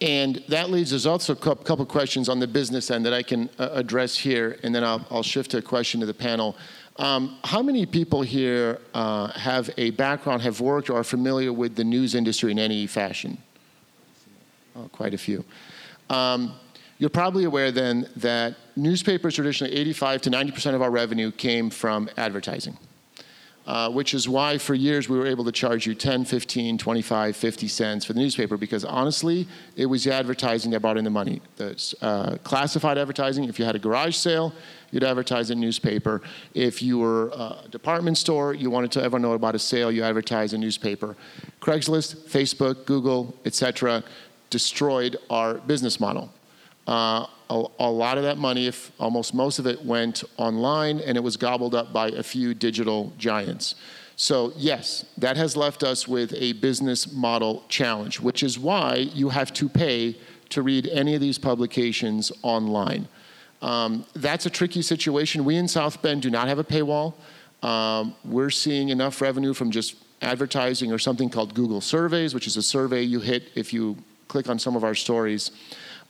[0.04, 3.50] And that leads us also a couple questions on the business end that I can
[3.58, 6.58] uh, address here, and then I'll, I'll, shift to a question to the panel.
[6.98, 11.76] Um, how many people here uh, have a background, have worked, or are familiar with
[11.76, 13.38] the news industry in any fashion?
[14.76, 15.44] Oh, quite a few.
[16.10, 16.54] Um,
[17.00, 22.10] you're probably aware then that newspapers traditionally 85 to 90% of our revenue came from
[22.16, 22.78] advertising.
[23.66, 27.34] Uh, which is why for years we were able to charge you 10, 15, 25,
[27.34, 29.48] 50 cents for the newspaper because honestly,
[29.78, 31.42] it was the advertising that brought in the money.
[31.56, 34.52] The uh, classified advertising, if you had a garage sale,
[34.92, 36.22] you'd advertise a newspaper.
[36.54, 40.04] If you were a department store, you wanted to everyone know about a sale, you
[40.04, 41.16] advertise a newspaper.
[41.62, 44.04] Craigslist, Facebook, Google, etc.,
[44.50, 46.30] destroyed our business model.
[46.88, 51.16] Uh, a, a, lot of that money, if almost most of it, went online and
[51.16, 53.76] it was gobbled up by a few digital giants.
[54.16, 59.30] So, yes, that has left us with a business model challenge, which is why you
[59.30, 60.18] have to pay
[60.50, 63.08] to read any of these publications online.
[63.62, 65.46] Um, that's a tricky situation.
[65.46, 67.14] We in South Bend do not have a paywall.
[67.64, 72.58] Um, we're seeing enough revenue from just advertising or something called Google Surveys, which is
[72.58, 75.52] a survey you hit if you click on some of our stories.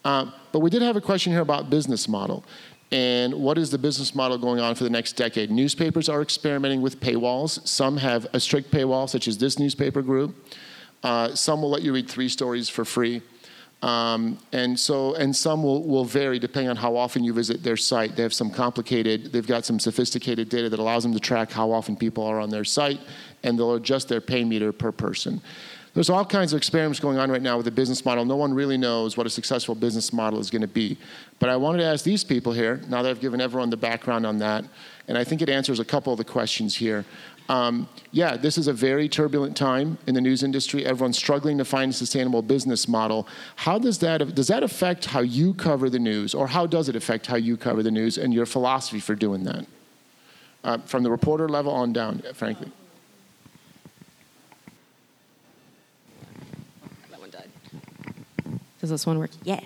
[0.04, 2.44] Uh, but we did have a question here about business model.
[2.92, 5.50] And what is the business model going on for the next decade?
[5.50, 7.66] Newspapers are experimenting with paywalls.
[7.68, 10.36] Some have a strict paywall, such as this newspaper group.
[11.02, 13.22] Uh, some will let you read three stories for free.
[13.82, 17.76] Um, and so, and some will, will vary depending on how often you visit their
[17.76, 18.16] site.
[18.16, 21.72] They have some complicated, they've got some sophisticated data that allows them to track how
[21.72, 23.02] often people are on their site,
[23.44, 25.42] and they'll adjust their pay meter per person.
[25.94, 28.26] There's all kinds of experiments going on right now with the business model.
[28.26, 30.98] No one really knows what a successful business model is going to be.
[31.38, 34.26] But I wanted to ask these people here, now that I've given everyone the background
[34.26, 34.66] on that,
[35.08, 37.06] and I think it answers a couple of the questions here.
[37.48, 40.84] Um, yeah, this is a very turbulent time in the news industry.
[40.86, 43.28] Everyone's struggling to find a sustainable business model.
[43.58, 46.96] How does that does that affect how you cover the news, or how does it
[46.96, 49.66] affect how you cover the news and your philosophy for doing that?
[50.64, 52.72] Uh, from the reporter level on down, frankly.
[58.84, 59.32] Does this one work?
[59.44, 59.62] Yeah.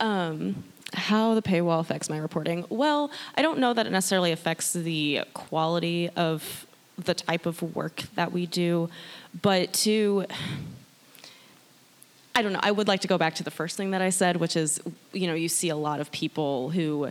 [0.00, 2.64] Um, how the paywall affects my reporting?
[2.70, 6.64] Well, I don't know that it necessarily affects the quality of
[6.96, 8.88] the type of work that we do,
[9.42, 10.24] but to
[12.34, 12.60] I don't know.
[12.62, 14.80] I would like to go back to the first thing that I said, which is,
[15.12, 17.10] you know, you see a lot of people who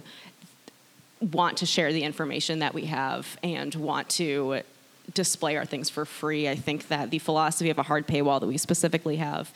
[1.21, 4.61] want to share the information that we have and want to
[5.13, 6.49] display our things for free.
[6.49, 9.53] I think that the philosophy of a hard paywall that we specifically have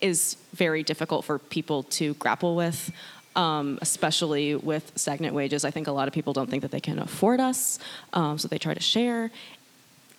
[0.00, 2.92] is very difficult for people to grapple with.
[3.36, 5.64] Um, especially with stagnant wages.
[5.64, 7.78] I think a lot of people don't think that they can afford us,
[8.12, 9.30] um, so they try to share.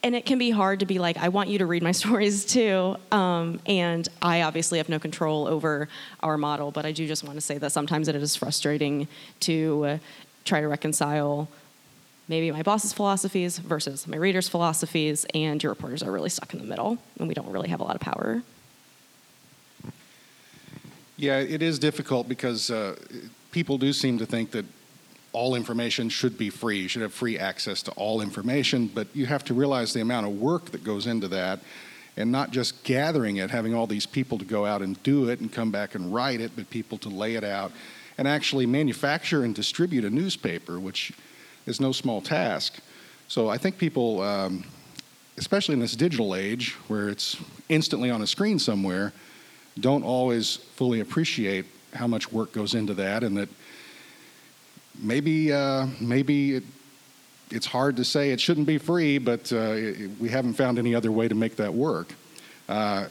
[0.04, 2.46] And it can be hard to be like, I want you to read my stories
[2.46, 2.96] too.
[3.12, 5.90] Um, and I obviously have no control over
[6.22, 9.08] our model, but I do just want to say that sometimes it is frustrating
[9.42, 9.98] to uh,
[10.46, 11.50] try to reconcile
[12.30, 16.60] maybe my boss's philosophies versus my readers' philosophies, and your reporters are really stuck in
[16.60, 18.42] the middle, and we don't really have a lot of power.
[21.20, 22.96] Yeah, it is difficult because uh,
[23.52, 24.66] people do seem to think that
[25.34, 26.80] all information should be free.
[26.80, 30.28] You should have free access to all information, but you have to realize the amount
[30.28, 31.60] of work that goes into that
[32.16, 35.42] and not just gathering it, having all these people to go out and do it
[35.42, 37.74] and come back and write it, but people to lay it out
[38.18, 41.12] and actually manufacture and distribute a newspaper, which
[41.66, 42.80] is no small task.
[43.28, 44.64] So I think people, um,
[45.38, 47.36] especially in this digital age where it's
[47.68, 49.12] instantly on a screen somewhere,
[49.80, 53.50] don't always fully appreciate how much work goes into that, and that
[55.02, 56.64] maybe uh, maybe it,
[57.52, 60.94] it's hard to say it shouldn't be free, but uh, it, we haven't found any
[60.94, 62.14] other way to make that work.
[62.68, 63.08] Uh,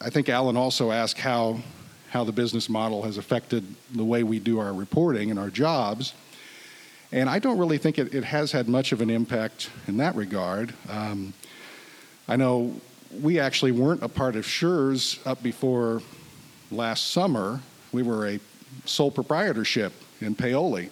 [0.00, 1.60] I think Alan also asked how
[2.10, 6.14] how the business model has affected the way we do our reporting and our jobs.
[7.12, 10.14] And I don't really think it, it has had much of an impact in that
[10.14, 10.74] regard.
[10.88, 11.32] Um,
[12.26, 12.80] I know
[13.22, 16.02] we actually weren't a part of Schurz up before
[16.70, 17.60] last summer.
[17.92, 18.40] We were a
[18.84, 20.90] sole proprietorship in Paoli.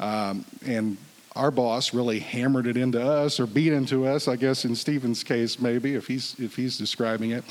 [0.00, 0.96] Um, and
[1.36, 5.24] our boss really hammered it into us or beat into us, I guess in Stephen's
[5.24, 7.44] case, maybe, if he's, if he's describing it.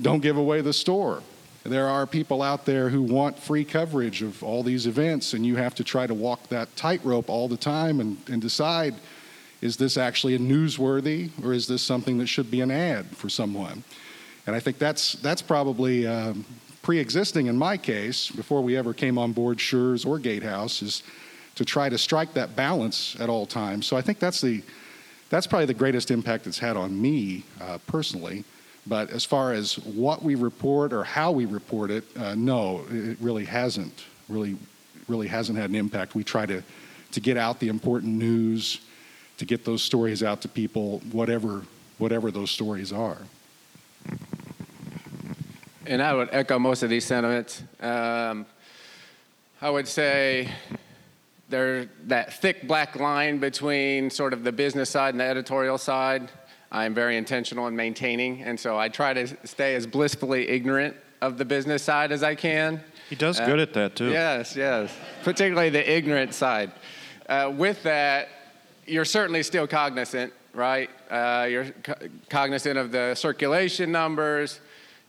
[0.00, 1.22] Don't give away the store.
[1.64, 5.56] There are people out there who want free coverage of all these events, and you
[5.56, 8.94] have to try to walk that tightrope all the time and, and decide
[9.64, 13.30] is this actually a newsworthy or is this something that should be an ad for
[13.30, 13.82] someone?
[14.46, 16.44] And I think that's, that's probably um,
[16.82, 21.02] pre existing in my case, before we ever came on board Schurz or Gatehouse, is
[21.54, 23.86] to try to strike that balance at all times.
[23.86, 24.62] So I think that's, the,
[25.30, 28.44] that's probably the greatest impact it's had on me uh, personally.
[28.86, 33.16] But as far as what we report or how we report it, uh, no, it
[33.18, 34.04] really hasn't.
[34.28, 34.58] Really,
[35.08, 36.14] really hasn't had an impact.
[36.14, 36.62] We try to,
[37.12, 38.80] to get out the important news,
[39.38, 41.62] to get those stories out to people, whatever
[41.98, 43.18] whatever those stories are.
[45.86, 47.62] And I would echo most of these sentiments.
[47.80, 48.46] Um,
[49.60, 50.48] I would say
[51.48, 56.30] there's that thick black line between sort of the business side and the editorial side.
[56.72, 61.38] I'm very intentional in maintaining, and so I try to stay as blissfully ignorant of
[61.38, 62.80] the business side as I can.
[63.08, 64.10] He does good at that too.
[64.10, 66.72] Yes, yes, particularly the ignorant side.
[67.28, 68.28] Uh, with that,
[68.86, 70.90] you're certainly still cognizant, right?
[71.10, 71.94] Uh, you're co-
[72.28, 74.60] cognizant of the circulation numbers.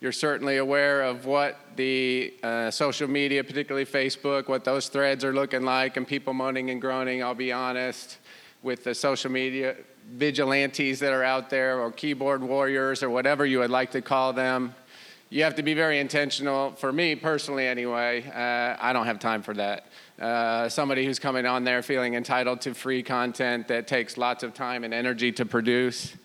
[0.01, 5.34] You're certainly aware of what the uh, social media, particularly Facebook, what those threads are
[5.34, 7.23] looking like, and people moaning and groaning.
[7.23, 8.17] I'll be honest,
[8.61, 9.76] with the social media
[10.17, 14.34] vigilantes that are out there, or keyboard warriors, or whatever you would like to call
[14.34, 14.76] them.
[15.30, 16.71] You have to be very intentional.
[16.73, 19.88] For me personally, anyway, uh, I don't have time for that.
[20.20, 24.53] Uh, somebody who's coming on there feeling entitled to free content that takes lots of
[24.53, 26.16] time and energy to produce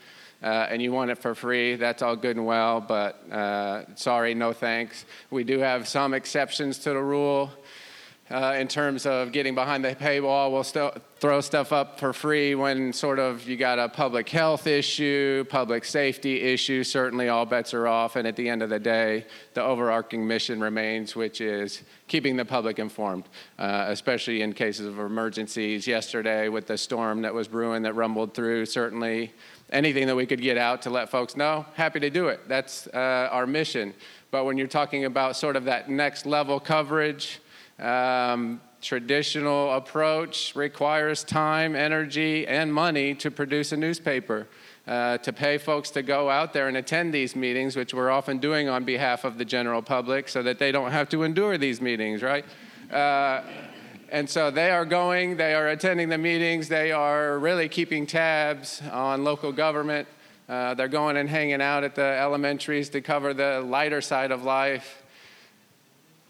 [0.43, 4.33] uh, and you want it for free, that's all good and well, but uh, sorry,
[4.33, 5.05] no thanks.
[5.31, 7.51] We do have some exceptions to the rule.
[8.31, 12.55] Uh, in terms of getting behind the paywall, we'll still throw stuff up for free
[12.55, 16.85] when sort of you got a public health issue, public safety issue.
[16.85, 18.15] Certainly, all bets are off.
[18.15, 22.45] And at the end of the day, the overarching mission remains, which is keeping the
[22.45, 23.25] public informed,
[23.59, 25.89] uh, especially in cases of emergencies.
[25.89, 29.33] Yesterday, with the storm that was brewing that rumbled through, certainly
[29.73, 32.47] anything that we could get out to let folks know, happy to do it.
[32.47, 33.93] That's uh, our mission.
[34.31, 37.41] But when you're talking about sort of that next level coverage,
[37.81, 44.47] um, traditional approach requires time, energy, and money to produce a newspaper.
[44.87, 48.39] Uh, to pay folks to go out there and attend these meetings, which we're often
[48.39, 51.81] doing on behalf of the general public, so that they don't have to endure these
[51.81, 52.45] meetings, right?
[52.91, 53.43] Uh,
[54.11, 58.83] and so they are going, they are attending the meetings, they are really keeping tabs
[58.91, 60.09] on local government.
[60.49, 64.43] Uh, they're going and hanging out at the elementaries to cover the lighter side of
[64.43, 65.05] life.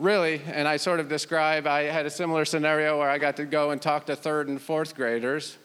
[0.01, 3.45] Really, and I sort of describe, I had a similar scenario where I got to
[3.45, 5.59] go and talk to third and fourth graders.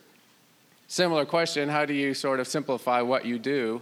[0.89, 3.79] Similar question how do you sort of simplify what you do?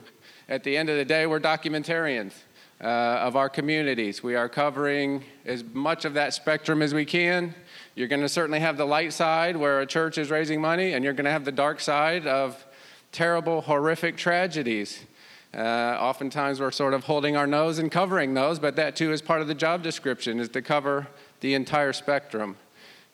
[0.47, 2.33] At the end of the day, we're documentarians.
[2.81, 2.87] Uh,
[3.21, 4.21] of our communities.
[4.21, 7.55] We are covering as much of that spectrum as we can.
[7.95, 11.01] You're going to certainly have the light side where a church is raising money, and
[11.01, 12.65] you're going to have the dark side of
[13.13, 15.05] terrible, horrific tragedies.
[15.53, 19.21] Uh, oftentimes we're sort of holding our nose and covering those, but that too is
[19.21, 21.07] part of the job description, is to cover
[21.41, 22.55] the entire spectrum.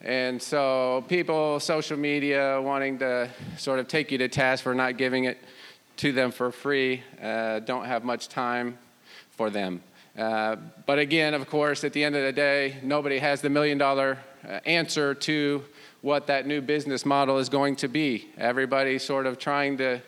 [0.02, 4.98] And so people, social media, wanting to sort of take you to task for not
[4.98, 5.38] giving it
[5.98, 8.78] to them for free, uh, don't have much time
[9.32, 9.82] for them.
[10.18, 13.78] Uh, but again, of course, at the end of the day, nobody has the million
[13.78, 14.18] dollar
[14.48, 15.64] uh, answer to
[16.02, 18.30] what that new business model is going to be.
[18.38, 20.02] Everybody's sort of trying to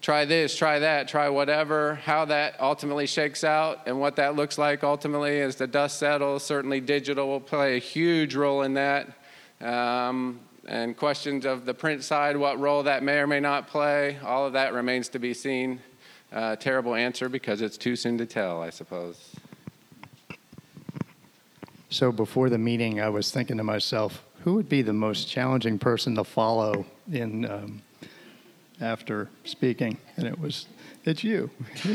[0.00, 4.58] try this, try that, try whatever, how that ultimately shakes out and what that looks
[4.58, 6.42] like ultimately as the dust settles.
[6.42, 9.08] Certainly, digital will play a huge role in that.
[9.60, 14.18] Um, and questions of the print side, what role that may or may not play,
[14.24, 15.80] all of that remains to be seen.
[16.30, 19.34] Uh, terrible answer because it's too soon to tell, I suppose.
[21.88, 25.78] So before the meeting, I was thinking to myself, who would be the most challenging
[25.78, 27.82] person to follow in um,
[28.80, 29.98] after speaking?
[30.16, 30.66] And it was,
[31.04, 31.50] it's you.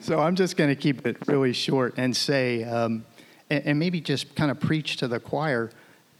[0.00, 3.04] so I'm just going to keep it really short and say, um,
[3.50, 5.70] and, and maybe just kind of preach to the choir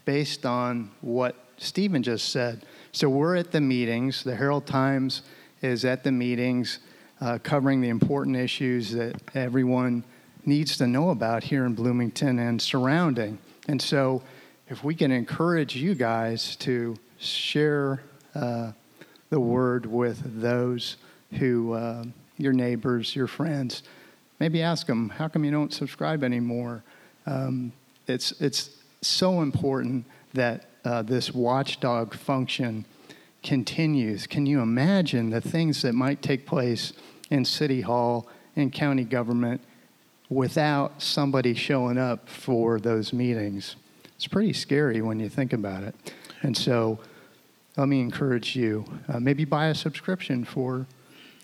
[0.05, 2.65] based on what Stephen just said.
[2.91, 4.23] So we're at the meetings.
[4.23, 5.21] The Herald Times
[5.61, 6.79] is at the meetings,
[7.21, 10.03] uh, covering the important issues that everyone
[10.45, 13.39] needs to know about here in Bloomington and surrounding.
[13.67, 14.21] And so,
[14.67, 18.01] if we can encourage you guys to share
[18.35, 18.71] uh,
[19.29, 20.97] the word with those
[21.39, 22.03] who, uh,
[22.37, 23.83] your neighbors, your friends,
[24.39, 26.83] maybe ask them, how come you don't subscribe anymore?
[27.25, 27.71] Um,
[28.07, 28.69] it's, it's
[29.01, 32.85] so important that uh, this watchdog function
[33.41, 34.27] continues.
[34.27, 36.93] Can you imagine the things that might take place
[37.29, 39.61] in City Hall, in county government,
[40.29, 43.75] without somebody showing up for those meetings.
[44.15, 45.95] It's pretty scary when you think about it.
[46.41, 46.99] And so
[47.77, 50.85] let me encourage you uh, maybe buy a subscription for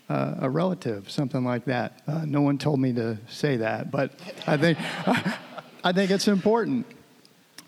[0.08, 2.02] uh, a relative, something like that.
[2.06, 4.12] Uh, no one told me to say that, but
[4.46, 4.78] I think,
[5.84, 6.86] I think it's important.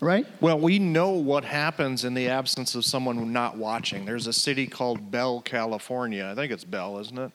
[0.01, 0.27] Right?
[0.41, 4.05] Well, we know what happens in the absence of someone not watching.
[4.05, 6.29] There's a city called Bell, California.
[6.31, 7.33] I think it's Bell, isn't it?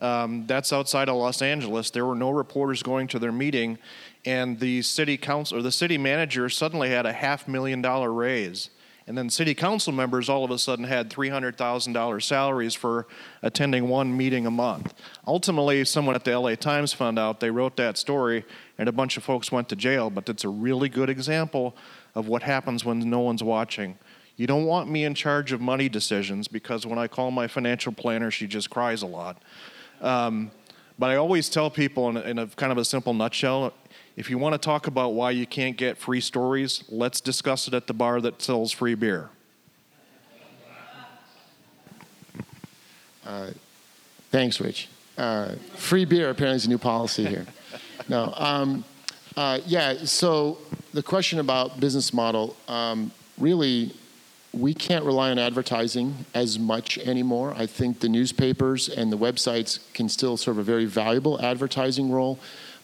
[0.00, 1.90] Um, that's outside of Los Angeles.
[1.90, 3.78] There were no reporters going to their meeting,
[4.24, 8.70] and the city council or the city manager suddenly had a half million dollar raise,
[9.06, 13.06] And then city council members all of a sudden had $300,000 salaries for
[13.42, 14.94] attending one meeting a month.
[15.26, 18.44] Ultimately, someone at the LA Times found out, they wrote that story,
[18.78, 20.08] and a bunch of folks went to jail.
[20.08, 21.76] But it's a really good example
[22.14, 23.98] of what happens when no one's watching.
[24.36, 27.92] You don't want me in charge of money decisions because when I call my financial
[27.92, 29.42] planner, she just cries a lot.
[30.00, 30.50] Um,
[30.98, 33.72] but I always tell people in a, in a kind of a simple nutshell
[34.16, 37.74] if you want to talk about why you can't get free stories, let's discuss it
[37.74, 39.30] at the bar that sells free beer.
[43.24, 43.50] Uh,
[44.30, 44.88] thanks, Rich.
[45.16, 47.46] Uh, free beer apparently is a new policy here.
[48.08, 48.84] no, um,
[49.36, 50.04] uh, yeah.
[50.04, 50.58] So
[50.92, 53.94] the question about business model, um, really,
[54.52, 57.54] we can't rely on advertising as much anymore.
[57.56, 62.38] I think the newspapers and the websites can still serve a very valuable advertising role.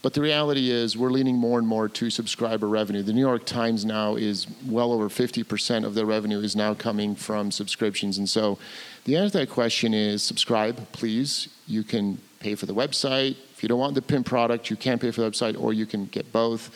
[0.09, 3.03] But the reality is, we're leaning more and more to subscriber revenue.
[3.03, 7.15] The New York Times now is well over 50% of their revenue is now coming
[7.15, 8.17] from subscriptions.
[8.17, 8.59] And so
[9.05, 11.51] the answer to that question is subscribe, please.
[11.67, 13.37] You can pay for the website.
[13.53, 15.85] If you don't want the print product, you can pay for the website, or you
[15.85, 16.71] can get both.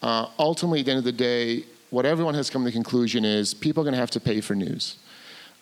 [0.00, 3.24] Uh, ultimately, at the end of the day, what everyone has come to the conclusion
[3.24, 4.98] is people are going to have to pay for news.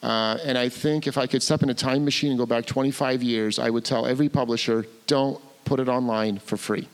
[0.02, 2.66] Uh, and I think if I could step in a time machine and go back
[2.66, 6.90] 25 years, I would tell every publisher don't put it online for free.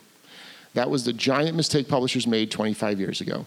[0.74, 3.46] That was the giant mistake publishers made 25 years ago.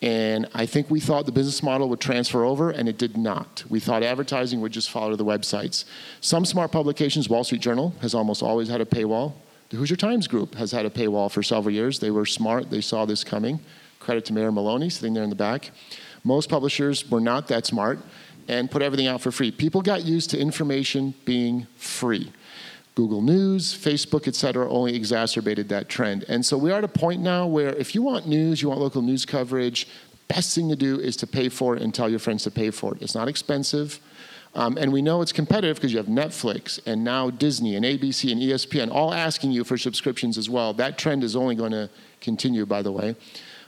[0.00, 3.64] And I think we thought the business model would transfer over, and it did not.
[3.68, 5.84] We thought advertising would just follow the websites.
[6.20, 9.32] Some smart publications, Wall Street Journal has almost always had a paywall.
[9.70, 11.98] The Hoosier Times Group has had a paywall for several years.
[11.98, 13.60] They were smart, they saw this coming.
[13.98, 15.72] Credit to Mayor Maloney sitting there in the back.
[16.22, 17.98] Most publishers were not that smart
[18.46, 19.50] and put everything out for free.
[19.50, 22.32] People got used to information being free.
[22.98, 26.24] Google News, Facebook, et cetera, only exacerbated that trend.
[26.28, 28.80] And so we are at a point now where if you want news, you want
[28.80, 29.86] local news coverage,
[30.26, 32.72] best thing to do is to pay for it and tell your friends to pay
[32.72, 33.00] for it.
[33.00, 34.00] It's not expensive.
[34.56, 38.32] Um, and we know it's competitive because you have Netflix and now Disney and ABC
[38.32, 40.74] and ESPN all asking you for subscriptions as well.
[40.74, 41.88] That trend is only going to
[42.20, 43.14] continue, by the way.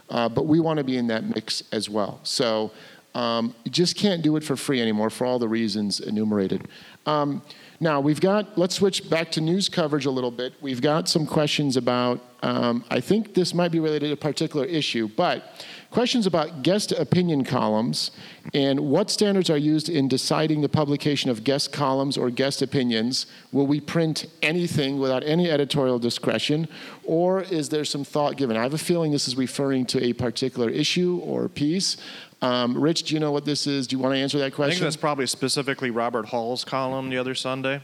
[0.09, 2.19] Uh, but we want to be in that mix as well.
[2.25, 2.73] So
[3.15, 6.67] um, you just can't do it for free anymore for all the reasons enumerated.
[7.07, 7.43] Um,
[7.83, 10.53] now, we've got, let's switch back to news coverage a little bit.
[10.61, 14.67] We've got some questions about, um, I think this might be related to a particular
[14.67, 15.45] issue, but
[15.91, 18.11] questions about guest opinion columns
[18.53, 23.25] and what standards are used in deciding the publication of guest columns or guest opinions.
[23.51, 26.69] Will we print anything without any editorial discretion,
[27.05, 28.59] or is there some thought given?
[28.59, 31.97] I have a feeling this is referring to a particular issue or piece.
[32.43, 33.87] Um, Rich, do you know what this is?
[33.87, 34.71] Do you want to answer that question?
[34.71, 37.83] I think that's probably specifically Robert Hall's column the other Sunday.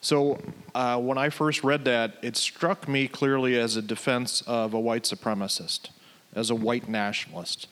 [0.00, 0.40] So
[0.74, 4.80] uh, when I first read that, it struck me clearly as a defense of a
[4.80, 5.90] white supremacist,
[6.34, 7.66] as a white nationalist.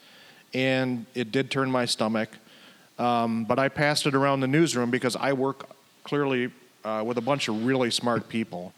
[0.53, 2.31] And it did turn my stomach.
[2.99, 5.71] Um, but I passed it around the newsroom because I work
[6.03, 6.51] clearly
[6.85, 8.75] uh, with a bunch of really smart people.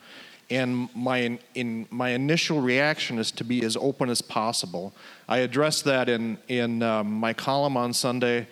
[0.51, 4.93] And my, in, my initial reaction is to be as open as possible.
[5.29, 8.49] I addressed that in, in um, my column on Sunday.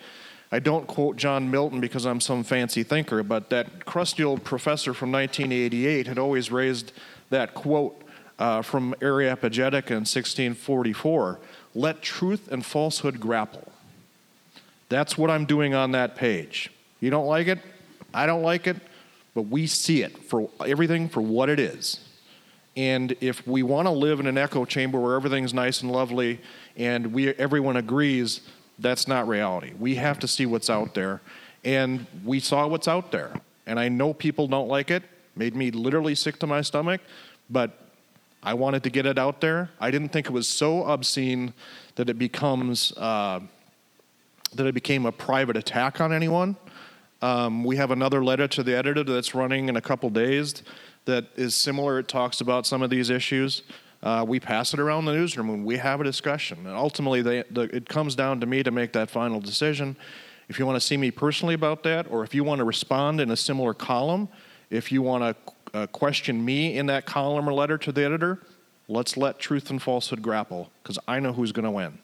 [0.51, 4.93] I don't quote John Milton because I'm some fancy thinker, but that crusty old professor
[4.93, 6.93] from 1988 had always raised
[7.29, 8.01] that quote
[8.39, 11.39] uh, from Areopagitica in 1644
[11.75, 13.71] let truth and falsehood grapple.
[14.89, 16.71] That's what I'm doing on that page.
[16.99, 17.59] You don't like it?
[18.11, 18.77] I don't like it
[19.33, 21.99] but we see it for everything for what it is.
[22.75, 26.39] And if we want to live in an echo chamber where everything's nice and lovely
[26.77, 28.41] and we, everyone agrees,
[28.77, 29.73] that's not reality.
[29.77, 31.21] We have to see what's out there.
[31.65, 33.33] And we saw what's out there.
[33.65, 35.03] And I know people don't like it,
[35.35, 37.01] made me literally sick to my stomach,
[37.49, 37.77] but
[38.41, 39.69] I wanted to get it out there.
[39.79, 41.53] I didn't think it was so obscene
[41.95, 43.41] that it becomes uh,
[44.53, 46.55] that it became a private attack on anyone.
[47.21, 50.63] Um, we have another letter to the editor that's running in a couple days
[51.05, 51.99] that is similar.
[51.99, 53.63] It talks about some of these issues.
[54.01, 56.59] Uh, we pass it around the newsroom and we have a discussion.
[56.59, 59.97] And ultimately, they, the, it comes down to me to make that final decision.
[60.47, 63.19] If you want to see me personally about that, or if you want to respond
[63.19, 64.29] in a similar column,
[64.69, 68.41] if you want to uh, question me in that column or letter to the editor,
[68.87, 71.99] let's let truth and falsehood grapple, because I know who's going to win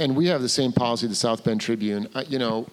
[0.00, 2.08] and we have the same policy the South Bend Tribune.
[2.14, 2.66] Uh, you know,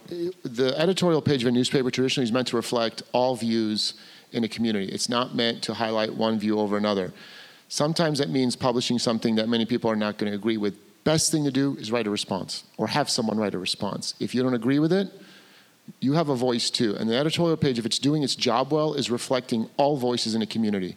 [0.43, 3.95] the editorial page of a newspaper traditionally is meant to reflect all views
[4.32, 4.86] in a community.
[4.86, 7.13] It's not meant to highlight one view over another.
[7.67, 10.78] Sometimes that means publishing something that many people are not going to agree with.
[11.03, 14.13] Best thing to do is write a response or have someone write a response.
[14.21, 15.11] If you don't agree with it,
[15.99, 16.95] you have a voice too.
[16.95, 20.41] And the editorial page, if it's doing its job well, is reflecting all voices in
[20.41, 20.95] a community.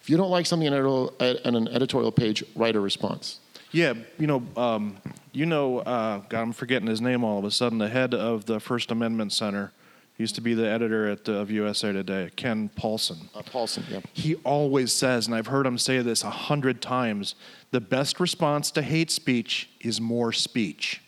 [0.00, 3.40] If you don't like something on an editorial page, write a response.
[3.72, 4.98] Yeah, you know, um,
[5.32, 7.78] you know, uh, God, I'm forgetting his name all of a sudden.
[7.78, 9.72] The head of the First Amendment Center
[10.18, 13.30] used to be the editor at, uh, of USA Today, Ken Paulson.
[13.34, 14.00] Uh, Paulson, yeah.
[14.12, 17.34] He always says, and I've heard him say this a hundred times
[17.70, 21.00] the best response to hate speech is more speech.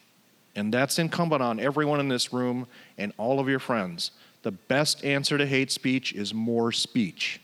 [0.56, 4.10] And that's incumbent on everyone in this room and all of your friends.
[4.42, 7.40] The best answer to hate speech is more speech.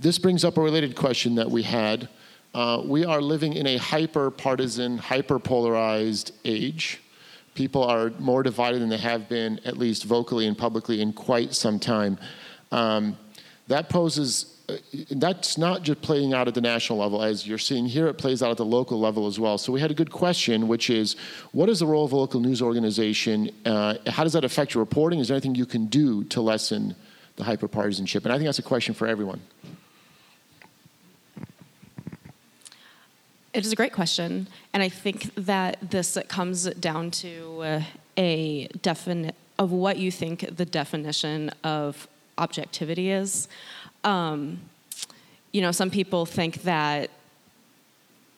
[0.00, 2.08] This brings up a related question that we had.
[2.54, 7.00] Uh, we are living in a hyper partisan, hyper polarized age.
[7.54, 11.52] People are more divided than they have been, at least vocally and publicly, in quite
[11.52, 12.16] some time.
[12.70, 13.18] Um,
[13.66, 14.76] that poses, uh,
[15.10, 18.40] that's not just playing out at the national level, as you're seeing here, it plays
[18.40, 19.58] out at the local level as well.
[19.58, 21.16] So we had a good question, which is
[21.50, 23.50] what is the role of a local news organization?
[23.64, 25.18] Uh, how does that affect your reporting?
[25.18, 26.94] Is there anything you can do to lessen
[27.34, 28.24] the hyperpartisanship?
[28.24, 29.40] And I think that's a question for everyone.
[33.54, 37.82] It is a great question, and I think that this comes down to uh,
[38.16, 43.46] a definite of what you think the definition of objectivity is.
[44.02, 44.58] Um,
[45.52, 47.10] you know, some people think that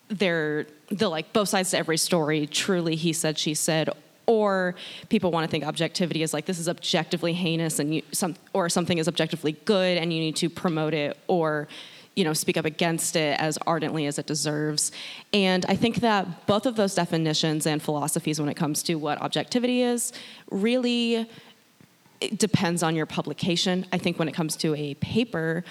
[0.09, 2.47] they're the like both sides to every story.
[2.47, 3.89] Truly, he said, she said,
[4.27, 4.75] or
[5.09, 8.69] people want to think objectivity is like this is objectively heinous and you, some or
[8.69, 11.69] something is objectively good and you need to promote it or
[12.17, 14.91] you know speak up against it as ardently as it deserves.
[15.33, 19.21] And i think that both of those definitions and philosophies when it comes to what
[19.21, 20.13] objectivity is
[20.51, 21.29] really
[22.21, 23.87] it depends on your publication.
[23.93, 25.65] I think when it comes to a paper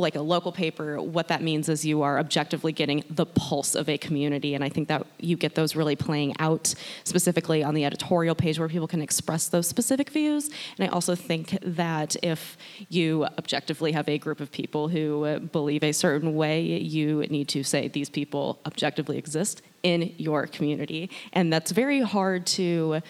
[0.00, 3.88] like a local paper, what that means is you are objectively getting the pulse of
[3.88, 4.54] a community.
[4.54, 6.74] And I think that you get those really playing out
[7.04, 10.50] specifically on the editorial page where people can express those specific views.
[10.78, 12.56] And I also think that if
[12.88, 17.62] you objectively have a group of people who believe a certain way, you need to
[17.62, 21.10] say these people objectively exist in your community.
[21.32, 23.00] And that's very hard to.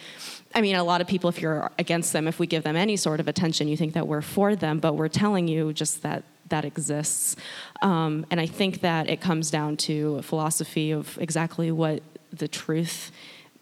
[0.54, 2.96] I mean, a lot of people, if you're against them, if we give them any
[2.96, 6.24] sort of attention, you think that we're for them, but we're telling you just that
[6.48, 7.36] that exists.
[7.82, 12.48] Um, and I think that it comes down to a philosophy of exactly what the
[12.48, 13.10] truth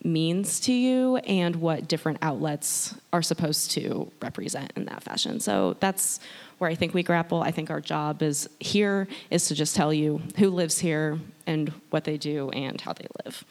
[0.03, 5.41] means to you and what different outlets are supposed to represent in that fashion.
[5.41, 6.20] So that's
[6.59, 7.43] where I think we grapple.
[7.43, 11.70] I think our job is here is to just tell you who lives here and
[11.91, 13.45] what they do and how they live.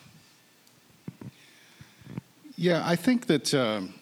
[2.56, 3.54] Yeah, I think that.
[3.54, 3.94] Um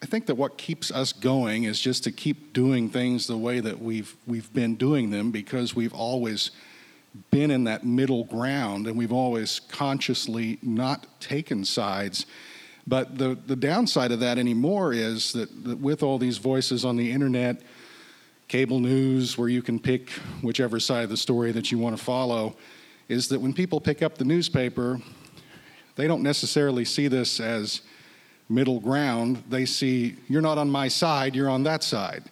[0.00, 3.60] I think that what keeps us going is just to keep doing things the way
[3.60, 6.52] that we've we've been doing them because we've always
[7.30, 12.26] been in that middle ground and we've always consciously not taken sides.
[12.86, 16.96] But the, the downside of that anymore is that, that with all these voices on
[16.96, 17.60] the internet,
[18.46, 20.10] cable news, where you can pick
[20.42, 22.56] whichever side of the story that you want to follow,
[23.08, 25.00] is that when people pick up the newspaper,
[25.96, 27.82] they don't necessarily see this as
[28.48, 32.24] middle ground, they see you're not on my side, you're on that side.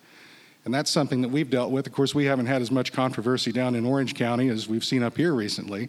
[0.65, 1.87] And that's something that we've dealt with.
[1.87, 5.03] Of course, we haven't had as much controversy down in Orange County as we've seen
[5.03, 5.89] up here recently.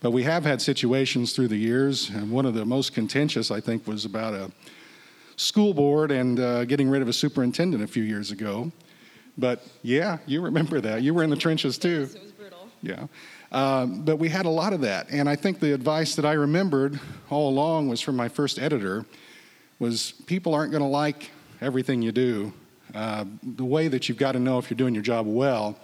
[0.00, 3.60] But we have had situations through the years, and one of the most contentious, I
[3.60, 4.50] think, was about a
[5.36, 8.70] school board and uh, getting rid of a superintendent a few years ago.
[9.38, 11.02] But yeah, you remember that.
[11.02, 12.00] You were in the trenches too.
[12.00, 12.68] Yes, it was brutal.
[12.82, 13.06] Yeah.
[13.50, 15.10] Um, but we had a lot of that.
[15.10, 16.98] And I think the advice that I remembered
[17.30, 19.04] all along was from my first editor
[19.82, 22.52] was people aren't going to like everything you do.
[22.94, 25.76] Uh, the way that you've got to know if you're doing your job well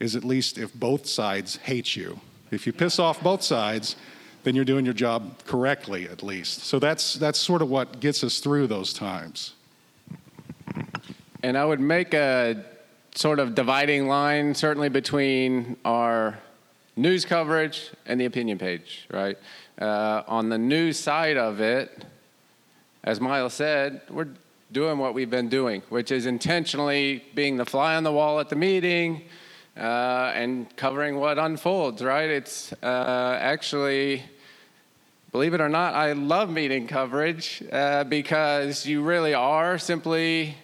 [0.00, 2.20] is at least if both sides hate you.
[2.50, 3.96] If you piss off both sides,
[4.42, 6.64] then you're doing your job correctly at least.
[6.64, 9.54] So that's that's sort of what gets us through those times.
[11.42, 12.62] And I would make a
[13.14, 16.38] sort of dividing line certainly between our
[16.96, 19.38] news coverage and the opinion page, right?
[19.80, 22.04] Uh, on the news side of it,
[23.04, 24.28] as Miles said, we're
[24.70, 28.48] doing what we've been doing, which is intentionally being the fly on the wall at
[28.48, 29.22] the meeting
[29.76, 32.30] uh, and covering what unfolds, right?
[32.30, 34.22] It's uh, actually,
[35.32, 40.56] believe it or not, I love meeting coverage uh, because you really are simply.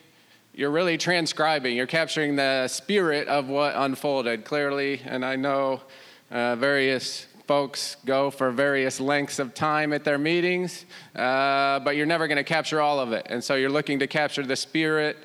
[0.55, 5.01] You're really transcribing, you're capturing the spirit of what unfolded clearly.
[5.05, 5.83] And I know
[6.33, 10.85] uh, various folks go for various lengths of time at their meetings,
[11.17, 13.27] uh, but you're never going to capture all of it.
[13.31, 15.17] And so you're looking to capture the spirit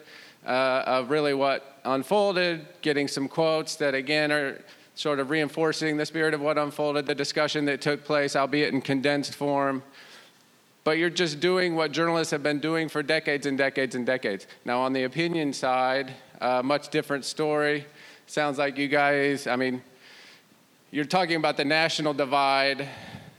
[0.45, 4.63] uh, of really what unfolded, getting some quotes that, again, are
[4.95, 8.79] sort of reinforcing the spirit of what unfolded, the discussion that took place, albeit in
[8.79, 9.83] condensed form.
[10.85, 14.47] But you're just doing what journalists have been doing for decades and decades and decades.
[14.63, 17.85] Now, on the opinion side, uh, much different story.
[18.27, 19.81] Sounds like you guys, I mean,
[20.93, 22.87] you're talking about the national divide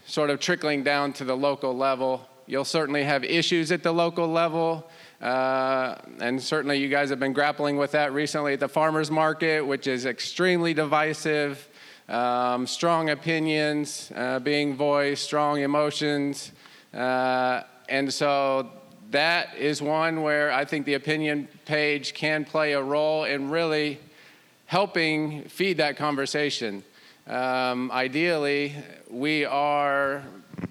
[0.07, 2.29] sort of trickling down to the local level.
[2.47, 4.91] You'll certainly have issues at the local level.
[5.21, 9.65] Uh, and certainly, you guys have been grappling with that recently at the farmers market,
[9.65, 11.69] which is extremely divisive.
[12.09, 16.51] Um, strong opinions uh, being voiced, strong emotions.
[16.93, 18.69] Uh, and so,
[19.13, 24.01] that is one where I think the opinion page can play a role in really
[24.67, 26.83] helping feed that conversation.
[27.27, 28.75] Um, ideally,
[29.09, 30.23] we are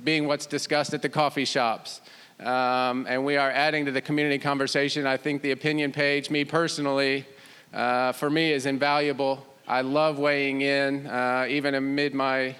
[0.03, 2.01] being what's discussed at the coffee shops.
[2.39, 5.07] Um, and we are adding to the community conversation.
[5.07, 7.25] I think the opinion page, me personally,
[7.73, 9.47] uh, for me is invaluable.
[9.67, 12.55] I love weighing in, uh, even amid my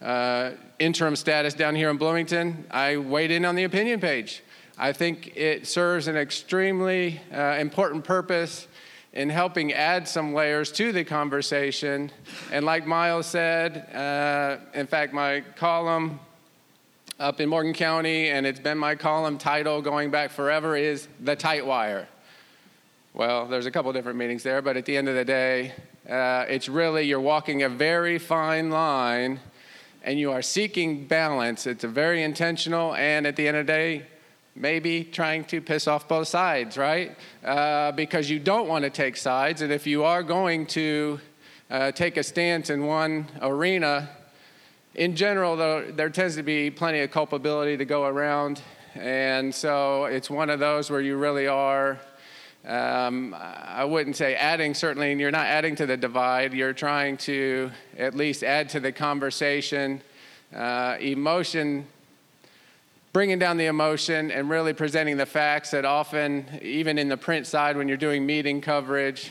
[0.00, 2.64] uh, interim status down here in Bloomington.
[2.70, 4.42] I weighed in on the opinion page.
[4.78, 8.68] I think it serves an extremely uh, important purpose
[9.14, 12.10] in helping add some layers to the conversation.
[12.50, 16.18] And like Miles said, uh, in fact, my column
[17.20, 21.36] up in Morgan County, and it's been my column title going back forever, is The
[21.36, 22.08] Tight Wire.
[23.14, 25.72] Well, there's a couple different meanings there, but at the end of the day,
[26.10, 29.38] uh, it's really you're walking a very fine line
[30.02, 31.68] and you are seeking balance.
[31.68, 34.06] It's a very intentional, and at the end of the day,
[34.56, 37.16] maybe trying to piss off both sides, right?
[37.44, 39.62] Uh, because you don't want to take sides.
[39.62, 41.20] And if you are going to
[41.70, 44.10] uh, take a stance in one arena,
[44.94, 48.62] in general, though, there tends to be plenty of culpability to go around.
[48.94, 51.98] And so it's one of those where you really are.
[52.64, 56.54] Um, I wouldn't say adding, certainly, you're not adding to the divide.
[56.54, 60.00] You're trying to at least add to the conversation.
[60.54, 61.86] Uh, emotion
[63.14, 67.46] bringing down the emotion and really presenting the facts that often, even in the print
[67.46, 69.30] side, when you're doing meeting coverage,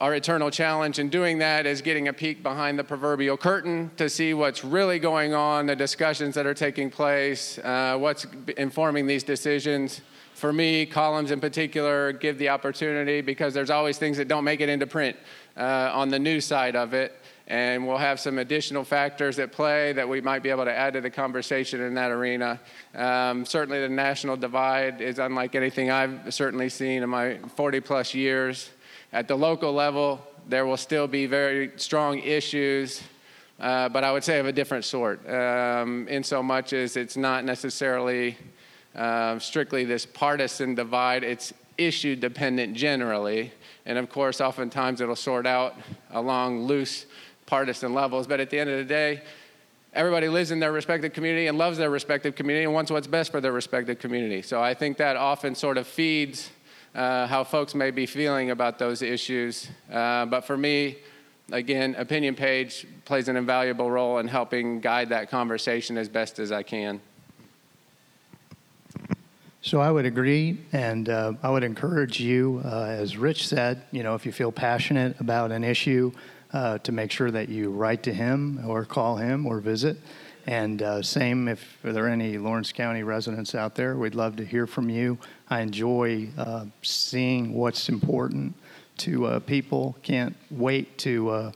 [0.00, 4.10] our eternal challenge in doing that is getting a peek behind the proverbial curtain to
[4.10, 9.22] see what's really going on, the discussions that are taking place, uh, what's informing these
[9.22, 10.00] decisions.
[10.34, 14.60] For me, columns in particular give the opportunity because there's always things that don't make
[14.60, 15.16] it into print
[15.56, 17.14] uh, on the news side of it
[17.48, 20.92] and we'll have some additional factors at play that we might be able to add
[20.92, 22.60] to the conversation in that arena.
[22.94, 28.14] Um, certainly, the national divide is unlike anything I've certainly seen in my 40 plus
[28.14, 28.68] years.
[29.14, 33.02] At the local level, there will still be very strong issues.
[33.58, 37.16] Uh, but I would say of a different sort, um, in so much as it's
[37.16, 38.36] not necessarily
[38.94, 43.52] uh, strictly this partisan divide, it's issue dependent generally.
[43.86, 45.74] And of course, oftentimes it'll sort out
[46.10, 47.06] along loose
[47.48, 48.26] partisan levels.
[48.28, 49.22] But at the end of the day,
[49.92, 53.32] everybody lives in their respective community and loves their respective community and wants what's best
[53.32, 54.42] for their respective community.
[54.42, 56.50] So I think that often sort of feeds
[56.94, 59.68] uh, how folks may be feeling about those issues.
[59.90, 60.98] Uh, but for me,
[61.50, 66.52] again, opinion page plays an invaluable role in helping guide that conversation as best as
[66.52, 67.00] I can.
[69.60, 74.02] So I would agree, and uh, I would encourage you, uh, as Rich said, you
[74.02, 76.12] know, if you feel passionate about an issue,
[76.52, 79.98] uh, to make sure that you write to him or call him or visit.
[80.46, 84.44] And uh, same if there are any Lawrence County residents out there, we'd love to
[84.44, 85.18] hear from you.
[85.50, 88.54] I enjoy uh, seeing what's important
[88.98, 89.96] to uh, people.
[90.02, 91.52] Can't wait to uh,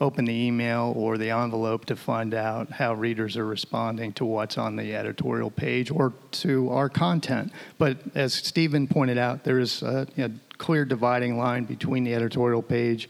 [0.00, 4.58] open the email or the envelope to find out how readers are responding to what's
[4.58, 7.52] on the editorial page or to our content.
[7.78, 12.62] But as Stephen pointed out, there is a, a clear dividing line between the editorial
[12.62, 13.08] page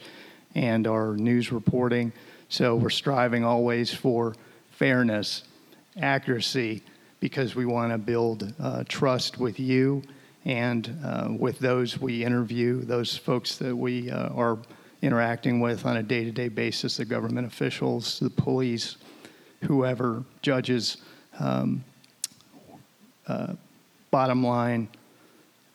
[0.54, 2.12] and our news reporting.
[2.48, 4.34] So we're striving always for
[4.70, 5.44] fairness,
[6.00, 6.82] accuracy,
[7.20, 10.02] because we want to build uh, trust with you
[10.44, 14.58] and uh, with those we interview, those folks that we uh, are
[15.02, 18.96] interacting with on a day to day basis the government officials, the police,
[19.62, 20.98] whoever, judges.
[21.38, 21.84] Um,
[23.26, 23.54] uh,
[24.10, 24.88] bottom line,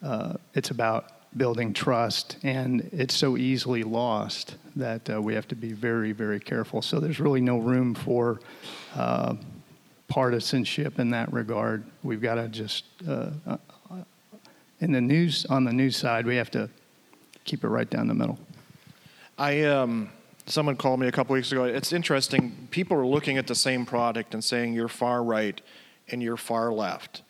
[0.03, 5.55] uh, it's about building trust, and it's so easily lost that uh, we have to
[5.55, 6.81] be very, very careful.
[6.81, 8.39] So there's really no room for
[8.95, 9.35] uh,
[10.07, 11.83] partisanship in that regard.
[12.03, 13.57] We've got to just uh, uh,
[14.79, 16.69] in the news on the news side, we have to
[17.45, 18.37] keep it right down the middle.
[19.37, 20.09] I um,
[20.45, 21.63] someone called me a couple weeks ago.
[21.63, 22.67] It's interesting.
[22.71, 25.59] People are looking at the same product and saying you're far right
[26.09, 27.23] and you're far left.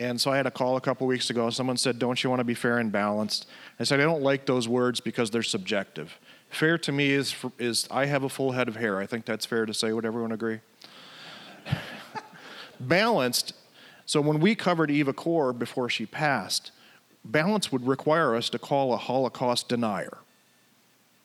[0.00, 1.50] And so I had a call a couple weeks ago.
[1.50, 3.46] Someone said, Don't you want to be fair and balanced?
[3.78, 6.18] I said, I don't like those words because they're subjective.
[6.48, 8.98] Fair to me is, is I have a full head of hair.
[8.98, 9.92] I think that's fair to say.
[9.92, 10.60] Would everyone agree?
[12.80, 13.52] balanced,
[14.06, 16.72] so when we covered Eva Kor before she passed,
[17.24, 20.18] balance would require us to call a Holocaust denier.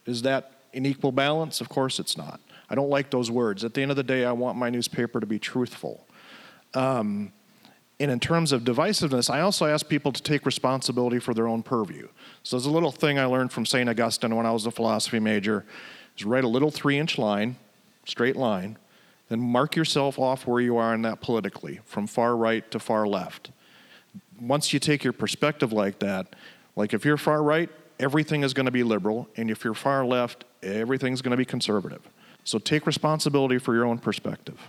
[0.05, 1.61] Is that an equal balance?
[1.61, 2.41] Of course it's not.
[2.69, 3.63] I don't like those words.
[3.63, 6.05] At the end of the day, I want my newspaper to be truthful.
[6.73, 7.31] Um,
[7.99, 11.63] and in terms of divisiveness, I also ask people to take responsibility for their own
[11.63, 12.09] purview.
[12.43, 13.89] So there's a little thing I learned from St.
[13.89, 15.65] Augustine when I was a philosophy major
[16.17, 17.55] is write a little three inch line,
[18.05, 18.77] straight line,
[19.29, 23.07] then mark yourself off where you are in that politically, from far right to far
[23.07, 23.51] left.
[24.39, 26.35] Once you take your perspective like that,
[26.75, 27.69] like if you're far right,
[27.99, 31.45] everything is going to be liberal, and if you're far left, everything's going to be
[31.45, 32.01] conservative.
[32.43, 34.59] So take responsibility for your own perspective.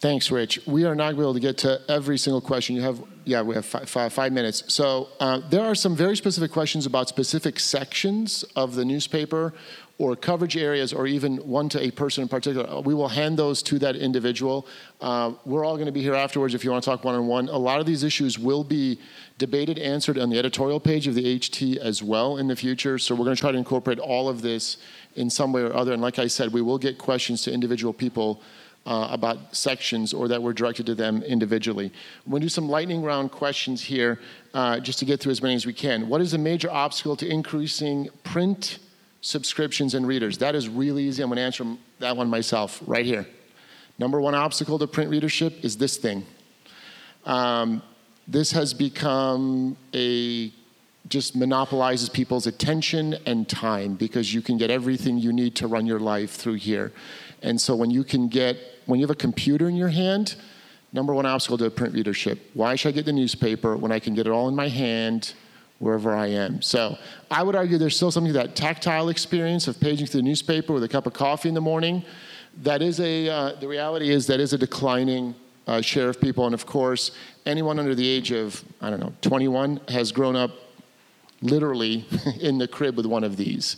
[0.00, 0.66] Thanks, Rich.
[0.66, 2.74] We are not going to be able to get to every single question.
[2.74, 4.72] You have, yeah, we have five, five, five minutes.
[4.72, 9.52] So uh, there are some very specific questions about specific sections of the newspaper
[9.98, 12.80] or coverage areas or even one to a person in particular.
[12.80, 14.66] We will hand those to that individual.
[15.02, 17.26] Uh, we're all going to be here afterwards if you want to talk one on
[17.26, 17.50] one.
[17.50, 18.98] A lot of these issues will be
[19.36, 22.96] debated, answered on the editorial page of the HT as well in the future.
[22.96, 24.78] So we're going to try to incorporate all of this
[25.14, 25.92] in some way or other.
[25.92, 28.40] And like I said, we will get questions to individual people
[28.86, 31.92] uh, about sections or that were directed to them individually.
[32.30, 34.18] To do some lightning round questions here
[34.54, 36.08] uh, just to get through as many as we can.
[36.08, 38.78] What is a major obstacle to increasing print
[39.20, 40.38] subscriptions and readers?
[40.38, 41.22] That is really easy.
[41.22, 41.64] I'm going to answer
[41.98, 43.26] that one myself right here.
[43.98, 46.24] Number one obstacle to print readership is this thing.
[47.26, 47.82] Um,
[48.26, 50.52] this has become a
[51.08, 55.84] just monopolizes people's attention and time because you can get everything you need to run
[55.84, 56.92] your life through here.
[57.42, 60.36] And so when you can get, when you have a computer in your hand,
[60.92, 62.38] number one obstacle to print readership.
[62.54, 65.34] Why should I get the newspaper when I can get it all in my hand
[65.78, 66.60] wherever I am?
[66.62, 66.98] So
[67.30, 70.72] I would argue there's still something to that tactile experience of paging through the newspaper
[70.72, 72.04] with a cup of coffee in the morning.
[72.62, 75.34] That is a, uh, the reality is that is a declining
[75.66, 76.46] uh, share of people.
[76.46, 77.12] And of course,
[77.46, 80.50] anyone under the age of, I don't know, 21 has grown up
[81.42, 82.04] literally
[82.40, 83.76] in the crib with one of these.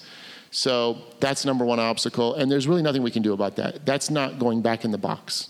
[0.52, 3.86] So that's number one obstacle, and there's really nothing we can do about that.
[3.86, 5.48] That's not going back in the box.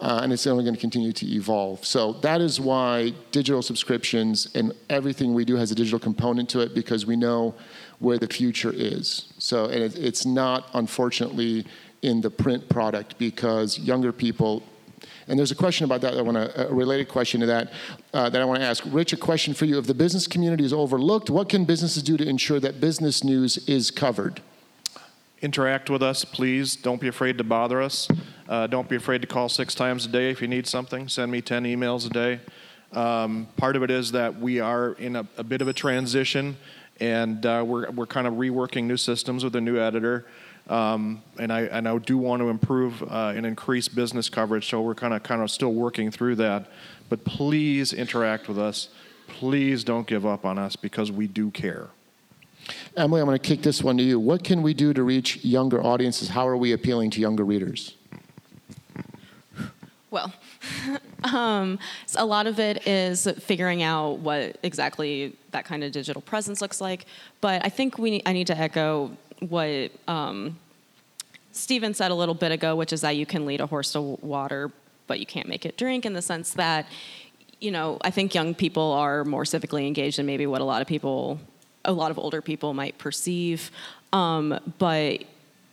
[0.00, 1.84] Uh, and it's only going to continue to evolve.
[1.84, 6.60] So that is why digital subscriptions and everything we do has a digital component to
[6.60, 7.54] it because we know
[8.00, 9.32] where the future is.
[9.38, 11.64] So and it, it's not unfortunately
[12.02, 14.64] in the print product because younger people
[15.28, 16.14] and there's a question about that.
[16.14, 17.72] I want to, a related question to that
[18.12, 18.82] uh, that I want to ask.
[18.86, 19.78] Rich, a question for you.
[19.78, 23.58] If the business community is overlooked, what can businesses do to ensure that business news
[23.68, 24.40] is covered?
[25.40, 26.76] Interact with us, please.
[26.76, 28.08] Don't be afraid to bother us.
[28.48, 31.08] Uh, don't be afraid to call six times a day if you need something.
[31.08, 32.40] Send me 10 emails a day.
[32.92, 36.56] Um, part of it is that we are in a, a bit of a transition,
[37.00, 40.26] and uh, we're, we're kind of reworking new systems with a new editor.
[40.68, 44.68] Um, and I and I do want to improve uh, and increase business coverage.
[44.68, 46.66] So we're kind of kind of still working through that.
[47.08, 48.88] But please interact with us.
[49.26, 51.88] Please don't give up on us because we do care.
[52.96, 54.20] Emily, I'm going to kick this one to you.
[54.20, 56.28] What can we do to reach younger audiences?
[56.28, 57.96] How are we appealing to younger readers?
[60.10, 60.32] Well,
[61.24, 66.22] um, so a lot of it is figuring out what exactly that kind of digital
[66.22, 67.06] presence looks like.
[67.40, 69.10] But I think we I need to echo
[69.48, 70.58] what um,
[71.52, 74.00] Stephen said a little bit ago, which is that you can lead a horse to
[74.00, 74.70] water,
[75.06, 76.86] but you can't make it drink, in the sense that,
[77.60, 80.82] you know, I think young people are more civically engaged than maybe what a lot
[80.82, 81.38] of people,
[81.84, 83.70] a lot of older people might perceive.
[84.12, 85.24] Um, but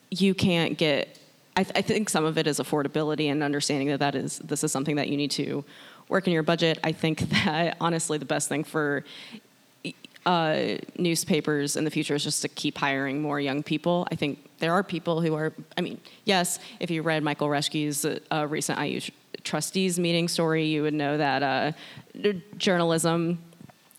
[0.10, 1.18] you can't get.
[1.56, 4.64] I, th- I think some of it is affordability and understanding that that is this
[4.64, 5.66] is something that you need to
[6.08, 6.80] work in your budget.
[6.84, 9.04] I think that honestly the best thing for
[10.26, 14.08] uh, newspapers in the future is just to keep hiring more young people.
[14.12, 18.06] I think there are people who are, I mean, yes, if you read Michael Reschke's
[18.32, 19.02] uh, recent IU
[19.44, 23.40] trustees meeting story, you would know that uh, journalism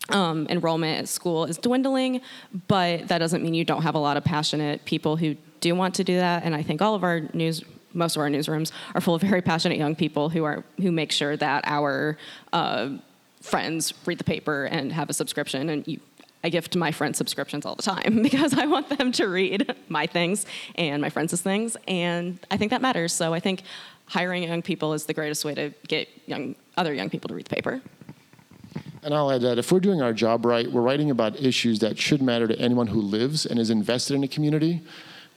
[0.09, 2.21] um, enrollment at school is dwindling,
[2.67, 5.95] but that doesn't mean you don't have a lot of passionate people who do want
[5.95, 6.43] to do that.
[6.43, 7.63] And I think all of our news,
[7.93, 11.11] most of our newsrooms are full of very passionate young people who are who make
[11.11, 12.17] sure that our
[12.51, 12.89] uh,
[13.41, 15.99] friends read the paper and have a subscription, and you
[16.43, 19.75] I give to my friends subscriptions all the time because I want them to read
[19.89, 23.13] my things and my friends' things, and I think that matters.
[23.13, 23.63] So I think
[24.05, 27.45] hiring young people is the greatest way to get young other young people to read
[27.45, 27.81] the paper.
[29.03, 31.97] And I'll add that if we're doing our job right, we're writing about issues that
[31.97, 34.81] should matter to anyone who lives and is invested in a community.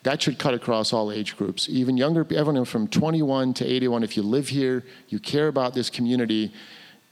[0.02, 4.02] That should cut across all age groups, even younger, everyone from 21 to 81.
[4.02, 6.52] If you live here, you care about this community,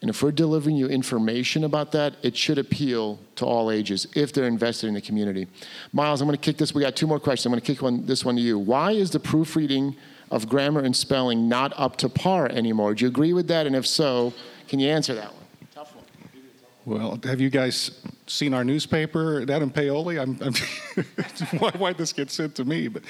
[0.02, 4.32] and if we're delivering you information about that, it should appeal to all ages if
[4.32, 5.46] they're invested in the community.
[5.92, 6.74] Miles, I'm going to kick this.
[6.74, 7.46] We got two more questions.
[7.46, 8.58] I'm going to kick one, this one to you.
[8.58, 9.94] Why is the proofreading
[10.32, 12.94] of grammar and spelling not up to par anymore?
[12.94, 13.64] Do you agree with that?
[13.64, 14.34] And if so,
[14.66, 15.44] can you answer that one?
[15.72, 16.04] Tough one.
[16.84, 20.54] Well, have you guys seen our newspaper, and Paoli, I'm, I'm
[21.58, 23.04] why, why this gets sent to me, but,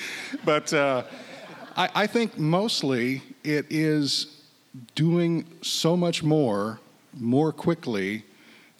[0.44, 1.04] but uh,
[1.74, 4.42] I, I think mostly it is
[4.94, 6.80] doing so much more,
[7.14, 8.24] more quickly,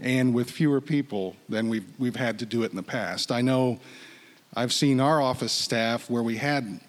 [0.00, 3.30] and with fewer people than we've, we've had to do it in the past.
[3.30, 3.78] I know
[4.54, 6.80] I've seen our office staff where we had,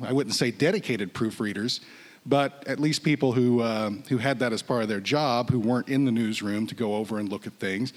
[0.00, 1.80] I wouldn't say dedicated proofreaders,
[2.24, 5.58] but at least people who, uh, who had that as part of their job, who
[5.58, 7.92] weren't in the newsroom to go over and look at things.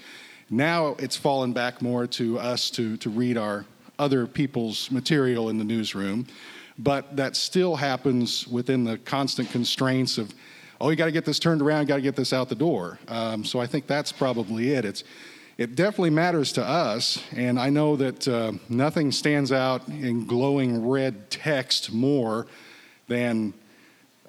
[0.50, 3.64] Now it's fallen back more to us to, to read our
[3.98, 6.26] other people's material in the newsroom,
[6.78, 10.34] but that still happens within the constant constraints of,
[10.80, 12.98] oh, you got to get this turned around, got to get this out the door.
[13.08, 14.84] Um, so I think that's probably it.
[14.84, 15.04] It's,
[15.58, 20.86] it definitely matters to us, and I know that uh, nothing stands out in glowing
[20.86, 22.46] red text more
[23.08, 23.54] than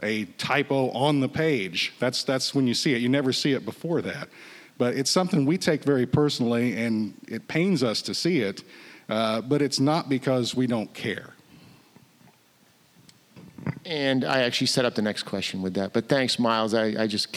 [0.02, 1.93] a typo on the page.
[2.00, 3.02] That's, that's when you see it.
[3.02, 4.30] You never see it before that.
[4.78, 8.64] But it's something we take very personally, and it pains us to see it,
[9.10, 11.34] uh, but it's not because we don't care.
[13.86, 15.93] And I actually set up the next question with that.
[15.93, 16.73] But thanks, Miles.
[16.73, 17.36] I, I just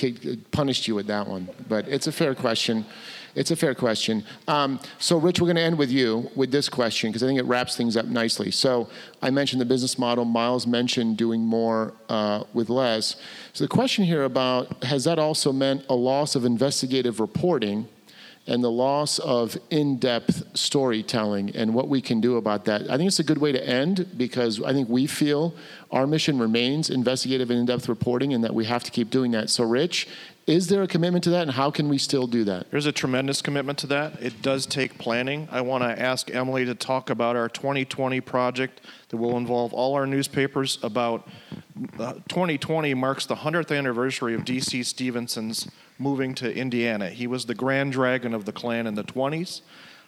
[0.51, 1.49] punished you with that one.
[1.69, 2.85] But it's a fair question.
[3.35, 4.25] It's a fair question.
[4.49, 7.39] Um, so, Rich, we're going to end with you with this question because I think
[7.39, 8.51] it wraps things up nicely.
[8.51, 8.89] So,
[9.23, 10.25] I mentioned the business model.
[10.25, 13.17] Miles mentioned doing more uh, with less.
[13.53, 17.89] So, the question here about has that also meant a loss of investigative reporting?
[18.47, 22.91] And the loss of in depth storytelling and what we can do about that.
[22.91, 25.55] I think it's a good way to end because I think we feel
[25.91, 29.31] our mission remains investigative and in depth reporting and that we have to keep doing
[29.33, 29.51] that.
[29.51, 30.09] So, Rich,
[30.47, 32.71] is there a commitment to that and how can we still do that?
[32.71, 34.21] There's a tremendous commitment to that.
[34.21, 35.47] It does take planning.
[35.51, 38.81] I want to ask Emily to talk about our 2020 project
[39.11, 41.29] that will involve all our newspapers about
[41.99, 47.11] uh, 2020 marks the 100th anniversary of DC Stephenson's moving to Indiana.
[47.11, 49.61] He was the grand dragon of the Klan in the 20s.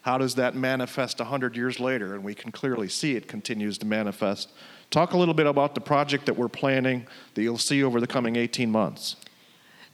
[0.03, 2.14] How does that manifest 100 years later?
[2.14, 4.50] And we can clearly see it continues to manifest.
[4.90, 8.07] Talk a little bit about the project that we're planning that you'll see over the
[8.07, 9.16] coming 18 months.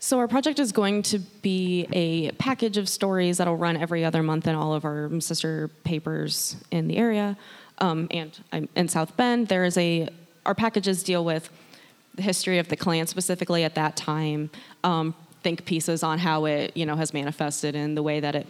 [0.01, 4.23] So, our project is going to be a package of stories that'll run every other
[4.23, 7.37] month in all of our sister papers in the area.
[7.81, 9.49] Um, and I'm in South Bend.
[9.49, 10.09] There is a,
[10.45, 11.51] our packages deal with
[12.15, 14.51] the history of the Klan specifically at that time,
[14.83, 18.47] um, think pieces on how it you know has manifested in the way that it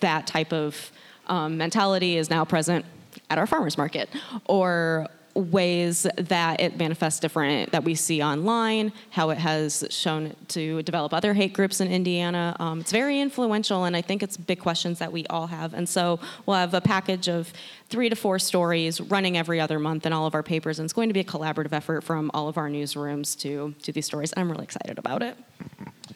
[0.00, 0.92] that type of
[1.28, 2.84] um, mentality is now present
[3.30, 4.08] at our farmers market
[4.44, 10.82] or ways that it manifests different that we see online, how it has shown to
[10.82, 12.56] develop other hate groups in Indiana.
[12.58, 15.74] Um, it's very influential, and I think it's big questions that we all have.
[15.74, 17.52] And so we'll have a package of
[17.88, 20.92] three to four stories running every other month in all of our papers, and it's
[20.92, 24.32] going to be a collaborative effort from all of our newsrooms to do these stories.
[24.36, 25.36] I'm really excited about it.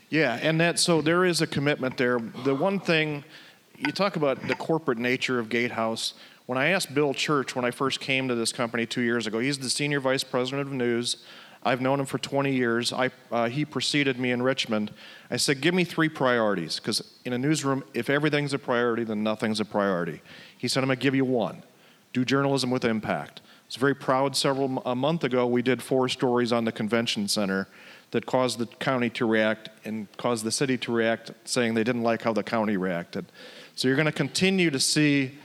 [0.09, 2.19] Yeah, and that so there is a commitment there.
[2.45, 3.23] The one thing
[3.79, 6.15] you talk about the corporate nature of Gatehouse.
[6.47, 9.39] When I asked Bill Church when I first came to this company two years ago,
[9.39, 11.19] he's the senior vice president of news.
[11.63, 12.93] I've known him for 20 years.
[12.93, 14.93] I, uh, he preceded me in Richmond.
[15.31, 19.23] I said, Give me three priorities, because in a newsroom, if everything's a priority, then
[19.23, 20.23] nothing's a priority.
[20.57, 21.63] He said, I'm going to give you one
[22.13, 23.41] do journalism with impact.
[23.41, 27.29] I was very proud several a month ago, we did four stories on the convention
[27.29, 27.69] center
[28.11, 32.03] that caused the county to react and caused the city to react, saying they didn't
[32.03, 33.27] like how the county reacted.
[33.77, 35.39] So you're going to continue to see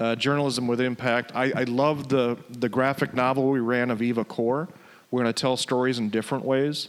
[0.00, 1.32] uh, journalism with impact.
[1.34, 4.68] I, I love the, the graphic novel we ran of Eva Kor.
[5.10, 6.88] We're going to tell stories in different ways.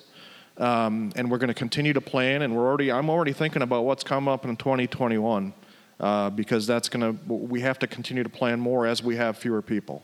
[0.57, 3.85] Um, and we're going to continue to plan, and we're already, I'm already thinking about
[3.85, 5.53] what's come up in 2021
[6.01, 9.37] uh, because that's going to, we have to continue to plan more as we have
[9.37, 10.03] fewer people.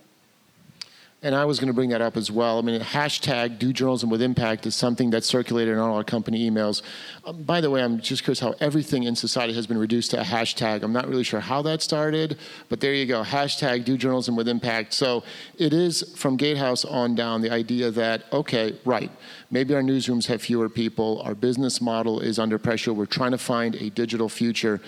[1.25, 2.59] And I was going to bring that up as well.
[2.59, 6.47] I mean, hashtag do journalism with impact is something that's circulated in all our company
[6.47, 6.83] emails.
[7.25, 10.21] Um, by the way, I'm just curious how everything in society has been reduced to
[10.21, 10.83] a hashtag.
[10.83, 12.37] I'm not really sure how that started,
[12.69, 13.23] but there you go.
[13.23, 14.93] Hashtag do journalism with impact.
[14.93, 15.23] So
[15.57, 19.09] it is from Gatehouse on down the idea that, okay, right,
[19.49, 23.39] maybe our newsrooms have fewer people, our business model is under pressure, we're trying to
[23.39, 24.79] find a digital future.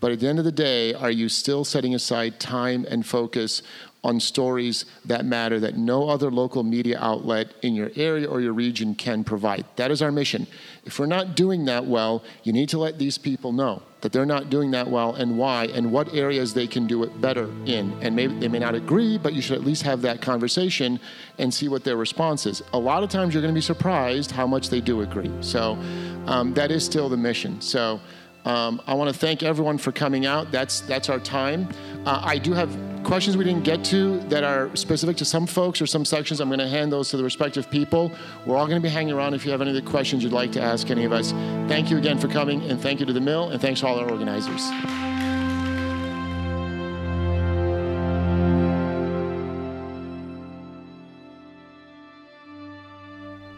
[0.00, 3.62] But at the end of the day, are you still setting aside time and focus
[4.04, 8.52] on stories that matter that no other local media outlet in your area or your
[8.52, 9.64] region can provide.
[9.76, 10.46] That is our mission.
[10.84, 14.26] If we're not doing that well, you need to let these people know that they're
[14.26, 17.90] not doing that well and why and what areas they can do it better in.
[18.02, 21.00] And maybe they may not agree, but you should at least have that conversation
[21.38, 22.62] and see what their response is.
[22.74, 25.32] A lot of times you're going to be surprised how much they do agree.
[25.40, 25.78] So
[26.26, 27.62] um, that is still the mission.
[27.62, 27.98] So
[28.44, 30.50] um, I want to thank everyone for coming out.
[30.52, 31.68] That's that's our time.
[32.04, 32.70] Uh, I do have
[33.02, 36.40] questions we didn't get to that are specific to some folks or some sections.
[36.40, 38.12] I'm going to hand those to the respective people.
[38.44, 40.52] We're all going to be hanging around if you have any other questions you'd like
[40.52, 41.32] to ask any of us.
[41.68, 43.98] Thank you again for coming, and thank you to the mill, and thanks to all
[43.98, 44.62] our organizers.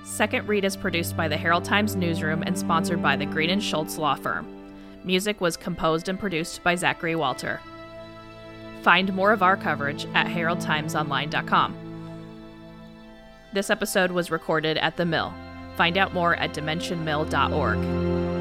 [0.05, 3.63] Second Read is produced by the Herald Times Newsroom and sponsored by the Green and
[3.63, 4.56] Schultz Law Firm.
[5.07, 7.61] Music was composed and produced by Zachary Walter.
[8.83, 11.77] Find more of our coverage at heraldtimesonline.com.
[13.53, 15.33] This episode was recorded at The Mill.
[15.77, 18.36] Find out more at dimensionmill.org.